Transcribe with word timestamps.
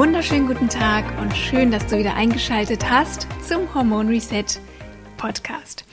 Wunderschönen 0.00 0.46
guten 0.46 0.70
Tag 0.70 1.04
und 1.20 1.36
schön, 1.36 1.70
dass 1.70 1.86
du 1.88 1.98
wieder 1.98 2.14
eingeschaltet 2.14 2.88
hast 2.88 3.26
zum 3.46 3.74
Hormon 3.74 4.08
Reset 4.08 4.46
Podcast. 5.18 5.84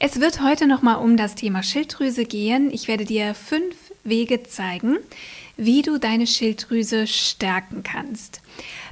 Es 0.00 0.18
wird 0.18 0.42
heute 0.42 0.66
nochmal 0.66 0.96
um 0.96 1.16
das 1.16 1.36
Thema 1.36 1.62
Schilddrüse 1.62 2.24
gehen. 2.24 2.72
Ich 2.72 2.88
werde 2.88 3.04
dir 3.04 3.34
fünf 3.34 3.76
Wege 4.02 4.42
zeigen, 4.42 4.98
wie 5.56 5.82
du 5.82 5.98
deine 5.98 6.26
Schilddrüse 6.26 7.06
stärken 7.06 7.84
kannst. 7.84 8.40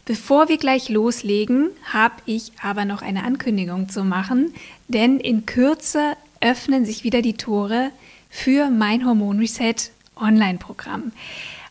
Bevor 0.04 0.48
wir 0.48 0.56
gleich 0.56 0.88
loslegen, 0.88 1.70
habe 1.92 2.14
ich 2.26 2.52
aber 2.62 2.84
noch 2.84 3.02
eine 3.02 3.24
Ankündigung 3.24 3.88
zu 3.88 4.04
machen, 4.04 4.54
denn 4.86 5.18
in 5.18 5.46
Kürze 5.46 6.16
öffnen 6.40 6.84
sich 6.84 7.02
wieder 7.02 7.22
die 7.22 7.34
Tore 7.34 7.90
für 8.28 8.70
mein 8.70 9.04
Hormon 9.04 9.40
Reset 9.40 9.90
Online-Programm. 10.14 11.10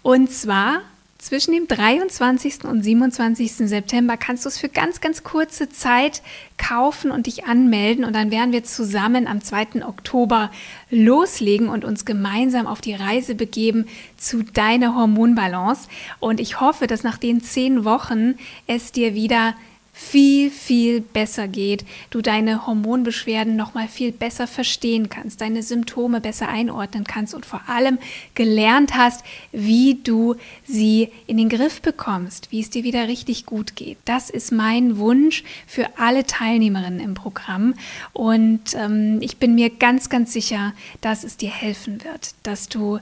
Und 0.01 0.29
zwar 0.33 0.81
zwischen 1.19 1.51
dem 1.51 1.67
23. 1.67 2.63
und 2.63 2.81
27. 2.81 3.51
September 3.69 4.15
kannst 4.15 4.45
du 4.45 4.49
es 4.49 4.57
für 4.57 4.69
ganz, 4.69 5.01
ganz 5.01 5.21
kurze 5.21 5.69
Zeit 5.69 6.21
kaufen 6.57 7.11
und 7.11 7.27
dich 7.27 7.43
anmelden. 7.43 8.05
Und 8.05 8.13
dann 8.15 8.31
werden 8.31 8.53
wir 8.53 8.63
zusammen 8.63 9.27
am 9.27 9.41
2. 9.41 9.85
Oktober 9.85 10.49
loslegen 10.89 11.67
und 11.67 11.83
uns 11.83 12.05
gemeinsam 12.05 12.67
auf 12.67 12.79
die 12.79 12.95
Reise 12.95 13.35
begeben 13.35 13.85
zu 14.15 14.43
deiner 14.43 14.95
Hormonbalance. 14.95 15.89
Und 16.21 16.39
ich 16.39 16.61
hoffe, 16.61 16.87
dass 16.87 17.03
nach 17.03 17.17
den 17.17 17.41
zehn 17.41 17.83
Wochen 17.83 18.35
es 18.65 18.93
dir 18.93 19.13
wieder 19.13 19.55
viel, 19.99 20.49
viel 20.49 21.01
besser 21.01 21.49
geht, 21.49 21.85
du 22.09 22.21
deine 22.21 22.65
Hormonbeschwerden 22.65 23.57
noch 23.57 23.73
mal 23.73 23.89
viel 23.89 24.13
besser 24.13 24.47
verstehen 24.47 25.09
kannst, 25.09 25.41
deine 25.41 25.61
Symptome 25.61 26.21
besser 26.21 26.47
einordnen 26.47 27.03
kannst 27.03 27.35
und 27.35 27.45
vor 27.45 27.61
allem 27.67 27.99
gelernt 28.33 28.95
hast, 28.95 29.25
wie 29.51 29.99
du 30.01 30.35
sie 30.65 31.09
in 31.27 31.35
den 31.35 31.49
Griff 31.49 31.81
bekommst, 31.81 32.49
wie 32.49 32.61
es 32.61 32.69
dir 32.69 32.85
wieder 32.85 33.09
richtig 33.09 33.45
gut 33.45 33.75
geht. 33.75 33.97
Das 34.05 34.29
ist 34.29 34.53
mein 34.53 34.97
Wunsch 34.97 35.43
für 35.67 35.85
alle 35.97 36.25
Teilnehmerinnen 36.25 37.01
im 37.01 37.13
Programm 37.13 37.73
und 38.13 38.73
ähm, 38.75 39.17
ich 39.21 39.35
bin 39.35 39.53
mir 39.53 39.69
ganz, 39.69 40.09
ganz 40.09 40.31
sicher, 40.31 40.73
dass 41.01 41.25
es 41.25 41.35
dir 41.35 41.51
helfen 41.51 42.03
wird, 42.05 42.35
dass 42.43 42.69
du 42.69 42.99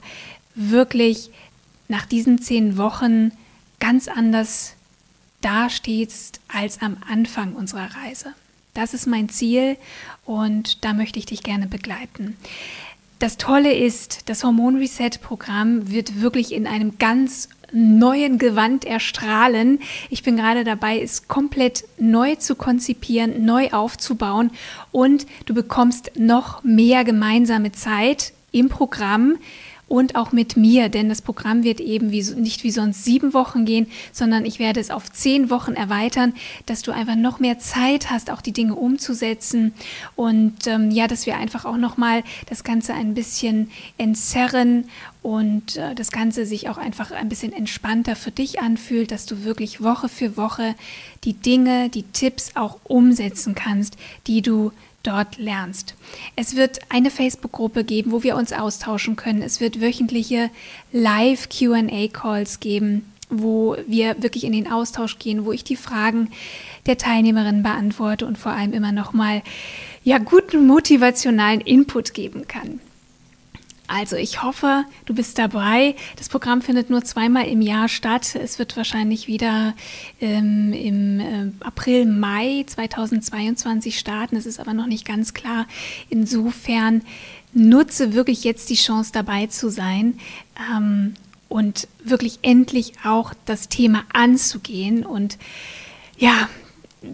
wirklich 0.56 1.30
nach 1.86 2.06
diesen 2.06 2.42
zehn 2.42 2.76
Wochen 2.76 3.30
ganz 3.78 4.08
anders 4.08 4.74
dastehst 5.40 6.40
als 6.48 6.80
am 6.82 6.96
Anfang 7.08 7.54
unserer 7.54 7.88
Reise. 8.04 8.34
Das 8.74 8.94
ist 8.94 9.06
mein 9.06 9.28
Ziel 9.28 9.76
und 10.24 10.84
da 10.84 10.92
möchte 10.92 11.18
ich 11.18 11.26
dich 11.26 11.42
gerne 11.42 11.66
begleiten. 11.66 12.36
Das 13.18 13.36
Tolle 13.36 13.74
ist, 13.74 14.28
das 14.28 14.44
Hormon 14.44 14.76
Reset 14.76 15.10
Programm 15.20 15.90
wird 15.90 16.20
wirklich 16.20 16.52
in 16.52 16.66
einem 16.68 16.98
ganz 16.98 17.48
neuen 17.72 18.38
Gewand 18.38 18.84
erstrahlen. 18.84 19.80
Ich 20.08 20.22
bin 20.22 20.36
gerade 20.36 20.64
dabei, 20.64 21.00
es 21.00 21.26
komplett 21.26 21.84
neu 21.98 22.36
zu 22.36 22.54
konzipieren, 22.54 23.44
neu 23.44 23.70
aufzubauen 23.70 24.52
und 24.92 25.26
du 25.46 25.54
bekommst 25.54 26.12
noch 26.16 26.62
mehr 26.62 27.04
gemeinsame 27.04 27.72
Zeit 27.72 28.32
im 28.52 28.68
Programm 28.68 29.36
und 29.88 30.16
auch 30.16 30.32
mit 30.32 30.56
mir, 30.56 30.88
denn 30.88 31.08
das 31.08 31.22
Programm 31.22 31.64
wird 31.64 31.80
eben 31.80 32.10
wie, 32.12 32.22
nicht 32.34 32.62
wie 32.62 32.70
sonst 32.70 33.04
sieben 33.04 33.32
Wochen 33.34 33.64
gehen, 33.64 33.86
sondern 34.12 34.44
ich 34.44 34.58
werde 34.58 34.80
es 34.80 34.90
auf 34.90 35.10
zehn 35.10 35.50
Wochen 35.50 35.72
erweitern, 35.72 36.34
dass 36.66 36.82
du 36.82 36.92
einfach 36.92 37.16
noch 37.16 37.40
mehr 37.40 37.58
Zeit 37.58 38.10
hast, 38.10 38.30
auch 38.30 38.42
die 38.42 38.52
Dinge 38.52 38.74
umzusetzen. 38.74 39.72
Und 40.14 40.66
ähm, 40.66 40.90
ja, 40.90 41.06
dass 41.08 41.26
wir 41.26 41.36
einfach 41.36 41.64
auch 41.64 41.78
noch 41.78 41.96
mal 41.96 42.22
das 42.46 42.64
Ganze 42.64 42.94
ein 42.94 43.14
bisschen 43.14 43.70
entzerren 43.96 44.84
und 45.22 45.76
äh, 45.76 45.94
das 45.94 46.10
Ganze 46.10 46.46
sich 46.46 46.68
auch 46.68 46.78
einfach 46.78 47.10
ein 47.10 47.28
bisschen 47.28 47.52
entspannter 47.52 48.16
für 48.16 48.30
dich 48.30 48.60
anfühlt, 48.60 49.10
dass 49.10 49.26
du 49.26 49.44
wirklich 49.44 49.82
Woche 49.82 50.08
für 50.08 50.36
Woche 50.36 50.74
die 51.24 51.34
Dinge, 51.34 51.88
die 51.88 52.04
Tipps 52.04 52.52
auch 52.54 52.78
umsetzen 52.84 53.54
kannst, 53.54 53.96
die 54.26 54.42
du 54.42 54.72
dort 55.08 55.38
lernst. 55.38 55.94
Es 56.36 56.54
wird 56.54 56.80
eine 56.90 57.10
Facebook-Gruppe 57.10 57.84
geben, 57.84 58.12
wo 58.12 58.22
wir 58.22 58.36
uns 58.36 58.52
austauschen 58.52 59.16
können. 59.16 59.42
Es 59.42 59.60
wird 59.60 59.80
wöchentliche 59.80 60.50
Live-QA-Calls 60.92 62.60
geben, 62.60 63.12
wo 63.30 63.76
wir 63.86 64.22
wirklich 64.22 64.44
in 64.44 64.52
den 64.52 64.70
Austausch 64.70 65.18
gehen, 65.18 65.44
wo 65.44 65.52
ich 65.52 65.64
die 65.64 65.76
Fragen 65.76 66.30
der 66.86 66.98
Teilnehmerinnen 66.98 67.62
beantworte 67.62 68.26
und 68.26 68.38
vor 68.38 68.52
allem 68.52 68.72
immer 68.72 68.92
noch 68.92 69.12
mal 69.12 69.42
ja 70.04 70.18
guten 70.18 70.66
motivationalen 70.66 71.60
Input 71.60 72.14
geben 72.14 72.46
kann. 72.46 72.80
Also 73.88 74.16
ich 74.16 74.42
hoffe, 74.42 74.84
du 75.06 75.14
bist 75.14 75.38
dabei. 75.38 75.96
Das 76.16 76.28
Programm 76.28 76.62
findet 76.62 76.90
nur 76.90 77.02
zweimal 77.04 77.48
im 77.48 77.62
Jahr 77.62 77.88
statt. 77.88 78.36
Es 78.36 78.58
wird 78.58 78.76
wahrscheinlich 78.76 79.26
wieder 79.26 79.74
ähm, 80.20 80.72
im 80.74 81.20
äh, 81.20 81.50
April, 81.60 82.04
Mai 82.04 82.64
2022 82.66 83.98
starten. 83.98 84.36
Es 84.36 84.46
ist 84.46 84.60
aber 84.60 84.74
noch 84.74 84.86
nicht 84.86 85.06
ganz 85.06 85.32
klar. 85.32 85.66
Insofern 86.10 87.02
nutze 87.54 88.12
wirklich 88.12 88.44
jetzt 88.44 88.68
die 88.68 88.74
Chance 88.74 89.10
dabei 89.12 89.46
zu 89.46 89.70
sein. 89.70 90.18
Ähm, 90.70 91.14
und 91.48 91.88
wirklich 92.04 92.40
endlich 92.42 92.92
auch 93.04 93.32
das 93.46 93.70
Thema 93.70 94.04
anzugehen 94.12 95.04
und 95.04 95.38
ja, 96.18 96.48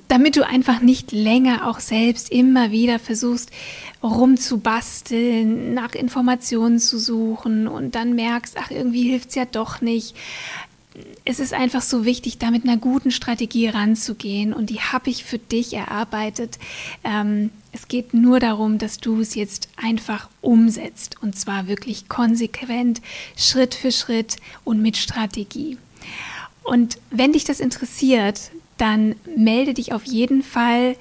damit 0.08 0.36
du 0.36 0.46
einfach 0.46 0.80
nicht 0.80 1.12
länger 1.12 1.68
auch 1.68 1.78
selbst 1.78 2.30
immer 2.30 2.70
wieder 2.70 2.98
versuchst, 2.98 3.50
rumzubasteln, 4.04 5.72
nach 5.72 5.94
Informationen 5.94 6.78
zu 6.78 6.98
suchen 6.98 7.66
und 7.66 7.94
dann 7.94 8.14
merkst, 8.14 8.56
ach, 8.58 8.70
irgendwie 8.70 9.08
hilft 9.08 9.30
es 9.30 9.34
ja 9.34 9.46
doch 9.46 9.80
nicht. 9.80 10.14
Es 11.24 11.40
ist 11.40 11.52
einfach 11.52 11.82
so 11.82 12.04
wichtig, 12.04 12.38
da 12.38 12.50
mit 12.50 12.64
einer 12.64 12.76
guten 12.76 13.10
Strategie 13.10 13.66
ranzugehen 13.66 14.52
und 14.52 14.70
die 14.70 14.80
habe 14.80 15.10
ich 15.10 15.24
für 15.24 15.38
dich 15.38 15.72
erarbeitet. 15.72 16.58
Ähm, 17.02 17.50
es 17.72 17.88
geht 17.88 18.14
nur 18.14 18.38
darum, 18.38 18.78
dass 18.78 18.98
du 18.98 19.20
es 19.20 19.34
jetzt 19.34 19.68
einfach 19.76 20.28
umsetzt 20.40 21.16
und 21.22 21.36
zwar 21.36 21.66
wirklich 21.66 22.08
konsequent, 22.08 23.00
Schritt 23.36 23.74
für 23.74 23.90
Schritt 23.90 24.36
und 24.62 24.82
mit 24.82 24.96
Strategie. 24.96 25.78
Und 26.62 26.98
wenn 27.10 27.32
dich 27.32 27.44
das 27.44 27.58
interessiert, 27.58 28.52
dann 28.76 29.16
melde 29.36 29.74
dich 29.74 29.92
auf 29.92 30.04
jeden 30.04 30.42
Fall 30.42 30.96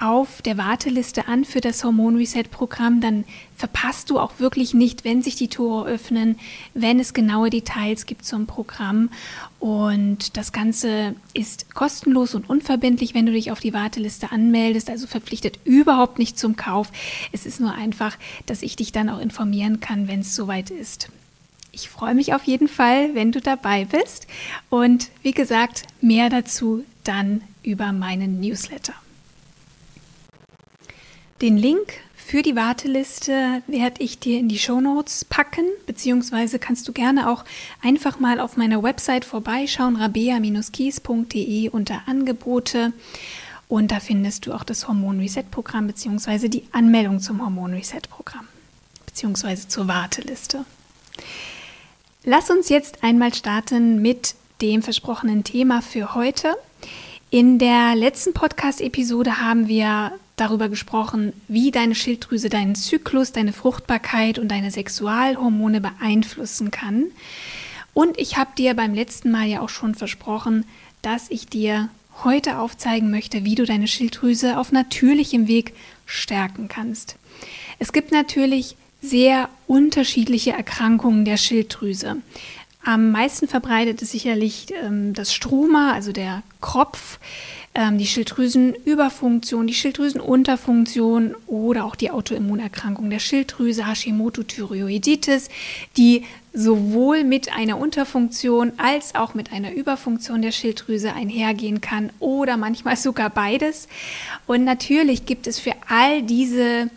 auf 0.00 0.42
der 0.42 0.56
Warteliste 0.56 1.26
an 1.26 1.44
für 1.44 1.60
das 1.60 1.82
Hormon 1.82 2.16
Reset 2.16 2.44
Programm, 2.50 3.00
dann 3.00 3.24
verpasst 3.56 4.10
du 4.10 4.18
auch 4.18 4.38
wirklich 4.38 4.72
nicht, 4.72 5.04
wenn 5.04 5.22
sich 5.22 5.34
die 5.34 5.48
Tore 5.48 5.88
öffnen, 5.88 6.38
wenn 6.74 7.00
es 7.00 7.14
genaue 7.14 7.50
Details 7.50 8.06
gibt 8.06 8.24
zum 8.24 8.46
Programm. 8.46 9.10
Und 9.58 10.36
das 10.36 10.52
Ganze 10.52 11.16
ist 11.34 11.74
kostenlos 11.74 12.34
und 12.34 12.48
unverbindlich, 12.48 13.14
wenn 13.14 13.26
du 13.26 13.32
dich 13.32 13.50
auf 13.50 13.58
die 13.58 13.74
Warteliste 13.74 14.30
anmeldest, 14.30 14.88
also 14.88 15.06
verpflichtet 15.08 15.58
überhaupt 15.64 16.18
nicht 16.18 16.38
zum 16.38 16.54
Kauf. 16.54 16.92
Es 17.32 17.44
ist 17.44 17.58
nur 17.58 17.74
einfach, 17.74 18.16
dass 18.46 18.62
ich 18.62 18.76
dich 18.76 18.92
dann 18.92 19.08
auch 19.08 19.20
informieren 19.20 19.80
kann, 19.80 20.06
wenn 20.06 20.20
es 20.20 20.36
soweit 20.36 20.70
ist. 20.70 21.08
Ich 21.72 21.88
freue 21.88 22.14
mich 22.14 22.34
auf 22.34 22.44
jeden 22.44 22.68
Fall, 22.68 23.14
wenn 23.14 23.32
du 23.32 23.40
dabei 23.40 23.84
bist. 23.84 24.26
Und 24.70 25.10
wie 25.22 25.32
gesagt, 25.32 25.84
mehr 26.00 26.30
dazu 26.30 26.84
dann 27.04 27.42
über 27.62 27.92
meinen 27.92 28.40
Newsletter. 28.40 28.94
Den 31.40 31.56
Link 31.56 31.92
für 32.16 32.42
die 32.42 32.56
Warteliste 32.56 33.62
werde 33.68 34.02
ich 34.02 34.18
dir 34.18 34.40
in 34.40 34.48
die 34.48 34.58
Show 34.58 34.80
Notes 34.80 35.24
packen, 35.24 35.64
beziehungsweise 35.86 36.58
kannst 36.58 36.88
du 36.88 36.92
gerne 36.92 37.30
auch 37.30 37.44
einfach 37.80 38.18
mal 38.18 38.40
auf 38.40 38.56
meiner 38.56 38.82
Website 38.82 39.24
vorbeischauen, 39.24 39.94
rabea-kies.de 39.94 41.68
unter 41.68 42.02
Angebote. 42.06 42.92
Und 43.68 43.92
da 43.92 44.00
findest 44.00 44.46
du 44.46 44.52
auch 44.52 44.64
das 44.64 44.88
Hormon 44.88 45.20
Reset 45.20 45.44
Programm, 45.48 45.86
beziehungsweise 45.86 46.48
die 46.48 46.64
Anmeldung 46.72 47.20
zum 47.20 47.40
Hormon 47.40 47.72
Reset 47.72 48.02
Programm, 48.10 48.48
beziehungsweise 49.06 49.68
zur 49.68 49.86
Warteliste. 49.86 50.64
Lass 52.24 52.50
uns 52.50 52.68
jetzt 52.68 53.04
einmal 53.04 53.32
starten 53.32 54.02
mit 54.02 54.34
dem 54.60 54.82
versprochenen 54.82 55.44
Thema 55.44 55.82
für 55.82 56.16
heute. 56.16 56.56
In 57.30 57.60
der 57.60 57.94
letzten 57.94 58.32
Podcast-Episode 58.32 59.40
haben 59.40 59.68
wir 59.68 60.12
darüber 60.40 60.68
gesprochen, 60.68 61.32
wie 61.48 61.70
deine 61.70 61.94
Schilddrüse 61.94 62.48
deinen 62.48 62.74
Zyklus, 62.74 63.32
deine 63.32 63.52
Fruchtbarkeit 63.52 64.38
und 64.38 64.48
deine 64.48 64.70
Sexualhormone 64.70 65.80
beeinflussen 65.80 66.70
kann. 66.70 67.06
Und 67.94 68.18
ich 68.18 68.36
habe 68.36 68.50
dir 68.56 68.74
beim 68.74 68.94
letzten 68.94 69.30
Mal 69.30 69.46
ja 69.46 69.60
auch 69.60 69.68
schon 69.68 69.94
versprochen, 69.94 70.64
dass 71.02 71.30
ich 71.30 71.46
dir 71.46 71.88
heute 72.24 72.58
aufzeigen 72.58 73.10
möchte, 73.10 73.44
wie 73.44 73.54
du 73.54 73.64
deine 73.64 73.86
Schilddrüse 73.86 74.58
auf 74.58 74.72
natürlichem 74.72 75.48
Weg 75.48 75.74
stärken 76.06 76.68
kannst. 76.68 77.16
Es 77.78 77.92
gibt 77.92 78.12
natürlich 78.12 78.76
sehr 79.00 79.48
unterschiedliche 79.66 80.52
Erkrankungen 80.52 81.24
der 81.24 81.36
Schilddrüse. 81.36 82.16
Am 82.84 83.10
meisten 83.10 83.48
verbreitet 83.48 84.02
ist 84.02 84.12
sicherlich 84.12 84.68
ähm, 84.82 85.12
das 85.12 85.32
Struma, 85.32 85.92
also 85.92 86.12
der 86.12 86.42
Kropf, 86.60 87.18
die 87.78 88.06
Schilddrüsenüberfunktion, 88.06 89.68
die 89.68 89.74
Schilddrüsenunterfunktion 89.74 91.36
oder 91.46 91.84
auch 91.84 91.94
die 91.94 92.10
Autoimmunerkrankung 92.10 93.08
der 93.08 93.20
Schilddrüse, 93.20 93.86
Hashimoto-Thyreoiditis, 93.86 95.48
die 95.96 96.24
sowohl 96.52 97.22
mit 97.22 97.54
einer 97.54 97.78
Unterfunktion 97.78 98.72
als 98.78 99.14
auch 99.14 99.34
mit 99.34 99.52
einer 99.52 99.72
Überfunktion 99.72 100.42
der 100.42 100.50
Schilddrüse 100.50 101.12
einhergehen 101.12 101.80
kann 101.80 102.10
oder 102.18 102.56
manchmal 102.56 102.96
sogar 102.96 103.30
beides. 103.30 103.86
Und 104.48 104.64
natürlich 104.64 105.24
gibt 105.24 105.46
es 105.46 105.60
für 105.60 105.74
all 105.88 106.22
diese 106.22 106.90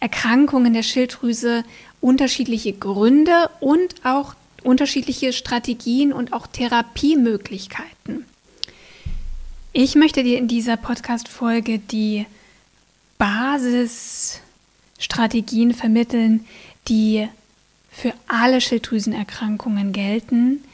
Erkrankungen 0.00 0.72
der 0.72 0.82
Schilddrüse 0.82 1.62
unterschiedliche 2.00 2.72
Gründe 2.72 3.50
und 3.60 3.96
auch 4.02 4.34
unterschiedliche 4.62 5.34
Strategien 5.34 6.14
und 6.14 6.32
auch 6.32 6.46
Therapiemöglichkeiten. 6.46 8.24
Ich 9.72 9.94
möchte 9.94 10.24
dir 10.24 10.36
in 10.36 10.48
dieser 10.48 10.76
Podcast-Folge 10.76 11.78
die 11.78 12.26
Basisstrategien 13.18 15.74
vermitteln, 15.74 16.44
die 16.88 17.28
für 17.88 18.12
alle 18.26 18.60
Schilddrüsenerkrankungen 18.60 19.92
gelten, 19.92 20.64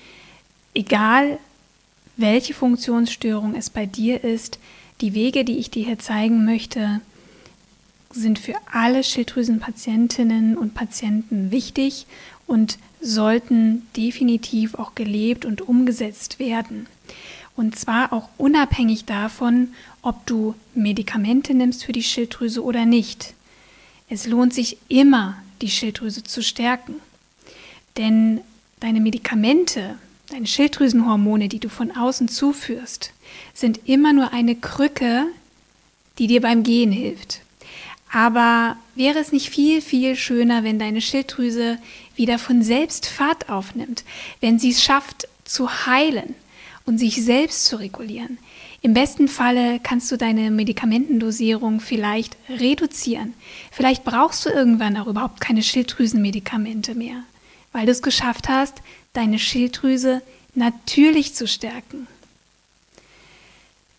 egal 0.72 1.38
welche 2.16 2.54
Funktionsstörung 2.54 3.54
es 3.54 3.68
bei 3.68 3.84
dir 3.84 4.24
ist. 4.24 4.58
Die 5.02 5.12
Wege, 5.12 5.44
die 5.44 5.58
ich 5.58 5.70
dir 5.70 5.84
hier 5.84 5.98
zeigen 5.98 6.46
möchte, 6.46 7.02
sind 8.10 8.38
für 8.38 8.54
alle 8.72 9.04
Schilddrüsenpatientinnen 9.04 10.56
und 10.56 10.72
Patienten 10.72 11.50
wichtig 11.50 12.06
und 12.46 12.78
sollten 13.02 13.86
definitiv 13.94 14.74
auch 14.76 14.94
gelebt 14.94 15.44
und 15.44 15.60
umgesetzt 15.60 16.38
werden. 16.38 16.86
Und 17.56 17.78
zwar 17.78 18.12
auch 18.12 18.28
unabhängig 18.36 19.06
davon, 19.06 19.68
ob 20.02 20.26
du 20.26 20.54
Medikamente 20.74 21.54
nimmst 21.54 21.84
für 21.84 21.92
die 21.92 22.02
Schilddrüse 22.02 22.62
oder 22.62 22.84
nicht. 22.84 23.32
Es 24.08 24.26
lohnt 24.26 24.52
sich 24.52 24.76
immer, 24.88 25.38
die 25.62 25.70
Schilddrüse 25.70 26.22
zu 26.22 26.42
stärken. 26.42 26.96
Denn 27.96 28.42
deine 28.78 29.00
Medikamente, 29.00 29.98
deine 30.28 30.46
Schilddrüsenhormone, 30.46 31.48
die 31.48 31.58
du 31.58 31.70
von 31.70 31.96
außen 31.96 32.28
zuführst, 32.28 33.12
sind 33.54 33.80
immer 33.86 34.12
nur 34.12 34.34
eine 34.34 34.54
Krücke, 34.54 35.24
die 36.18 36.26
dir 36.26 36.42
beim 36.42 36.62
Gehen 36.62 36.92
hilft. 36.92 37.40
Aber 38.12 38.76
wäre 38.94 39.18
es 39.18 39.32
nicht 39.32 39.48
viel, 39.48 39.80
viel 39.80 40.14
schöner, 40.14 40.62
wenn 40.62 40.78
deine 40.78 41.00
Schilddrüse 41.00 41.78
wieder 42.16 42.38
von 42.38 42.62
selbst 42.62 43.06
Fahrt 43.06 43.48
aufnimmt, 43.48 44.04
wenn 44.40 44.58
sie 44.58 44.70
es 44.70 44.82
schafft 44.82 45.26
zu 45.44 45.86
heilen 45.86 46.34
und 46.86 46.98
sich 46.98 47.22
selbst 47.22 47.66
zu 47.66 47.76
regulieren? 47.76 48.38
Im 48.82 48.94
besten 48.94 49.28
Falle 49.28 49.80
kannst 49.82 50.10
du 50.12 50.16
deine 50.16 50.50
Medikamentendosierung 50.50 51.80
vielleicht 51.80 52.36
reduzieren. 52.48 53.34
Vielleicht 53.72 54.04
brauchst 54.04 54.46
du 54.46 54.50
irgendwann 54.50 54.96
auch 54.96 55.08
überhaupt 55.08 55.40
keine 55.40 55.62
Schilddrüsenmedikamente 55.62 56.94
mehr, 56.94 57.22
weil 57.72 57.86
du 57.86 57.92
es 57.92 58.02
geschafft 58.02 58.48
hast, 58.48 58.82
deine 59.12 59.38
Schilddrüse 59.38 60.22
natürlich 60.54 61.34
zu 61.34 61.46
stärken. 61.46 62.06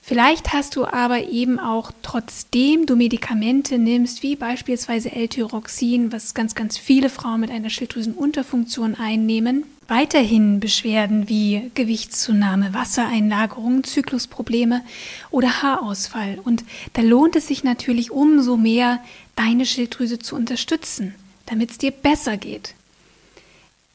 Vielleicht 0.02 0.54
hast 0.54 0.78
du 0.78 0.86
aber 0.86 1.24
eben 1.28 1.60
auch, 1.60 1.92
trotzdem 2.02 2.86
du 2.86 2.96
Medikamente 2.96 3.78
nimmst, 3.78 4.24
wie 4.24 4.38
beispielsweise 4.38 5.12
L-Tyroxin, 5.12 6.14
was 6.14 6.34
ganz, 6.34 6.56
ganz 6.56 6.78
viele 6.78 7.10
Frauen 7.10 7.42
mit 7.42 7.52
einer 7.52 7.70
Schilddrüsenunterfunktion 7.70 8.96
einnehmen, 8.96 9.66
weiterhin 9.88 10.60
Beschwerden 10.60 11.30
wie 11.30 11.72
Gewichtszunahme, 11.74 12.74
Wassereinlagerung, 12.74 13.84
Zyklusprobleme 13.84 14.84
oder 15.32 15.62
Haarausfall. 15.62 16.40
Und 16.44 16.64
da 16.94 17.02
lohnt 17.02 17.36
es 17.36 17.48
sich 17.48 17.64
natürlich 17.64 18.12
umso 18.12 18.58
mehr, 18.58 19.00
deine 19.36 19.66
Schilddrüse 19.66 20.20
zu 20.20 20.36
unterstützen, 20.36 21.16
damit 21.46 21.72
es 21.72 21.78
dir 21.78 21.92
besser 21.92 22.38
geht. 22.38 22.74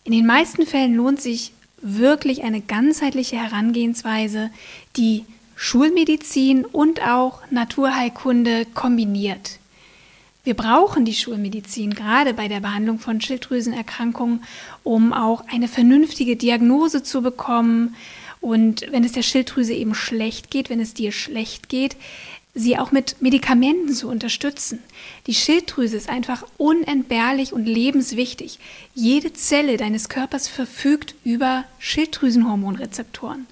In 0.05 0.13
den 0.13 0.27
meisten 0.27 0.67
Fällen 0.67 0.95
lohnt 0.95 1.21
sich 1.21 1.53
wirklich 1.81 2.43
eine 2.45 2.61
ganzheitliche 2.61 3.37
Herangehensweise, 3.37 4.51
die 4.97 5.25
Schulmedizin 5.57 6.65
und 6.65 7.03
auch 7.07 7.41
Naturheilkunde 7.51 8.67
kombiniert. 8.75 9.59
Wir 10.45 10.55
brauchen 10.55 11.05
die 11.05 11.15
Schulmedizin 11.15 11.95
gerade 11.95 12.35
bei 12.35 12.49
der 12.49 12.61
Behandlung 12.61 12.99
von 12.99 13.21
Schilddrüsenerkrankungen, 13.21 14.43
um 14.83 15.13
auch 15.13 15.45
eine 15.49 15.69
vernünftige 15.69 16.37
Diagnose 16.37 17.03
zu 17.03 17.23
bekommen. 17.23 17.95
Und 18.41 18.85
wenn 18.91 19.05
es 19.05 19.13
der 19.13 19.23
Schilddrüse 19.23 19.73
eben 19.73 19.95
schlecht 19.95 20.51
geht, 20.51 20.69
wenn 20.69 20.81
es 20.81 20.95
dir 20.95 21.13
schlecht 21.13 21.69
geht, 21.69 21.97
sie 22.55 22.77
auch 22.77 22.91
mit 22.91 23.23
Medikamenten 23.23 23.95
zu 23.95 24.09
unterstützen. 24.09 24.81
Die 25.27 25.35
Schilddrüse 25.35 25.97
ist 25.97 26.09
einfach 26.09 26.45
unentbehrlich 26.59 27.53
und 27.53 27.65
lebenswichtig. 27.65 28.59
Jede 28.95 29.33
Zelle 29.33 29.77
deines 29.77 30.09
Körpers 30.09 30.49
verfügt 30.49 31.15
über 31.25 31.65
Schilddrüsenhormonrezeptoren 31.79 33.47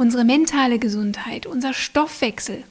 unsere 0.00 0.24
mentale 0.24 0.78
Gesundheit, 0.78 1.44
unser 1.44 1.74
Stoffwechsel, 1.74 2.64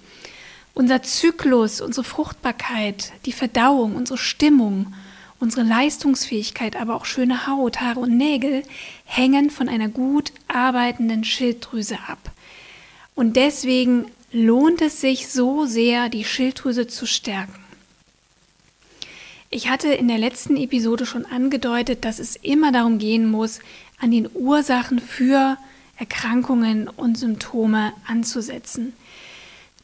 unser 0.73 1.03
Zyklus, 1.03 1.81
unsere 1.81 2.03
Fruchtbarkeit, 2.03 3.11
die 3.25 3.31
Verdauung, 3.31 3.95
unsere 3.95 4.17
Stimmung, 4.17 4.93
unsere 5.39 5.63
Leistungsfähigkeit, 5.63 6.75
aber 6.75 6.95
auch 6.95 7.05
schöne 7.05 7.47
Haut, 7.47 7.81
Haare 7.81 7.99
und 7.99 8.17
Nägel 8.17 8.63
hängen 9.05 9.49
von 9.49 9.69
einer 9.69 9.89
gut 9.89 10.31
arbeitenden 10.47 11.23
Schilddrüse 11.23 11.97
ab. 12.07 12.31
Und 13.15 13.35
deswegen 13.35 14.05
lohnt 14.31 14.81
es 14.81 15.01
sich 15.01 15.27
so 15.29 15.65
sehr, 15.65 16.09
die 16.09 16.23
Schilddrüse 16.23 16.87
zu 16.87 17.05
stärken. 17.05 17.63
Ich 19.49 19.67
hatte 19.67 19.87
in 19.87 20.07
der 20.07 20.19
letzten 20.19 20.55
Episode 20.57 21.05
schon 21.07 21.25
angedeutet, 21.25 22.05
dass 22.05 22.19
es 22.19 22.35
immer 22.35 22.71
darum 22.71 22.99
gehen 22.99 23.29
muss, 23.29 23.59
an 23.99 24.11
den 24.11 24.29
Ursachen 24.33 24.99
für 24.99 25.57
Erkrankungen 25.97 26.87
und 26.87 27.17
Symptome 27.17 27.93
anzusetzen. 28.07 28.93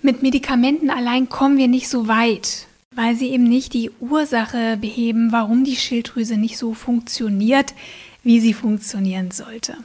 Mit 0.05 0.21
Medikamenten 0.21 0.91
allein 0.91 1.29
kommen 1.29 1.57
wir 1.57 1.67
nicht 1.67 1.89
so 1.89 2.07
weit, 2.07 2.67
weil 2.91 3.15
sie 3.15 3.31
eben 3.31 3.45
nicht 3.45 3.73
die 3.73 3.89
Ursache 3.99 4.77
beheben, 4.77 5.31
warum 5.31 5.63
die 5.63 5.75
Schilddrüse 5.75 6.37
nicht 6.37 6.59
so 6.59 6.75
funktioniert, 6.75 7.73
wie 8.21 8.39
sie 8.39 8.53
funktionieren 8.53 9.31
sollte. 9.31 9.75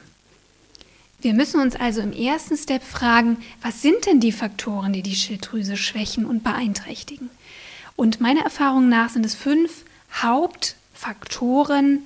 Wir 1.21 1.33
müssen 1.33 1.59
uns 1.59 1.75
also 1.75 2.01
im 2.01 2.13
ersten 2.13 2.55
Step 2.55 2.83
fragen, 2.83 3.37
was 3.63 3.81
sind 3.81 4.05
denn 4.05 4.19
die 4.19 4.31
Faktoren, 4.31 4.93
die 4.93 5.01
die 5.01 5.15
Schilddrüse 5.15 5.75
schwächen 5.75 6.27
und 6.27 6.43
beeinträchtigen? 6.43 7.31
Und 7.95 8.21
meiner 8.21 8.41
Erfahrung 8.41 8.89
nach 8.89 9.09
sind 9.09 9.25
es 9.25 9.33
fünf 9.33 9.85
Hauptfaktoren, 10.21 12.05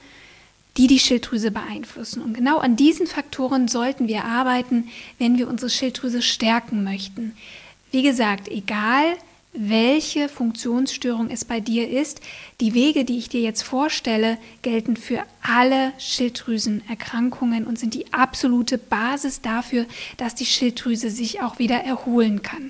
die 0.77 0.87
die 0.87 0.99
Schilddrüse 0.99 1.51
beeinflussen. 1.51 2.21
Und 2.21 2.33
genau 2.33 2.59
an 2.59 2.77
diesen 2.77 3.07
Faktoren 3.07 3.67
sollten 3.67 4.07
wir 4.07 4.23
arbeiten, 4.23 4.87
wenn 5.19 5.37
wir 5.37 5.49
unsere 5.49 5.69
Schilddrüse 5.69 6.21
stärken 6.21 6.85
möchten. 6.85 7.33
Wie 7.95 8.03
gesagt, 8.03 8.49
egal 8.49 9.15
welche 9.53 10.27
Funktionsstörung 10.27 11.29
es 11.29 11.45
bei 11.45 11.61
dir 11.61 11.89
ist, 11.89 12.19
die 12.59 12.73
Wege, 12.73 13.05
die 13.05 13.17
ich 13.17 13.29
dir 13.29 13.39
jetzt 13.39 13.61
vorstelle, 13.61 14.37
gelten 14.63 14.97
für 14.97 15.23
alle 15.41 15.93
Schilddrüsenerkrankungen 15.97 17.65
und 17.65 17.79
sind 17.79 17.93
die 17.93 18.11
absolute 18.11 18.77
Basis 18.77 19.39
dafür, 19.39 19.85
dass 20.17 20.35
die 20.35 20.45
Schilddrüse 20.45 21.09
sich 21.09 21.41
auch 21.41 21.57
wieder 21.57 21.85
erholen 21.85 22.41
kann. 22.41 22.69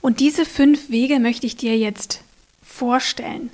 Und 0.00 0.20
diese 0.20 0.44
fünf 0.44 0.90
Wege 0.90 1.18
möchte 1.18 1.48
ich 1.48 1.56
dir 1.56 1.76
jetzt 1.76 2.20
vorstellen. 2.62 3.50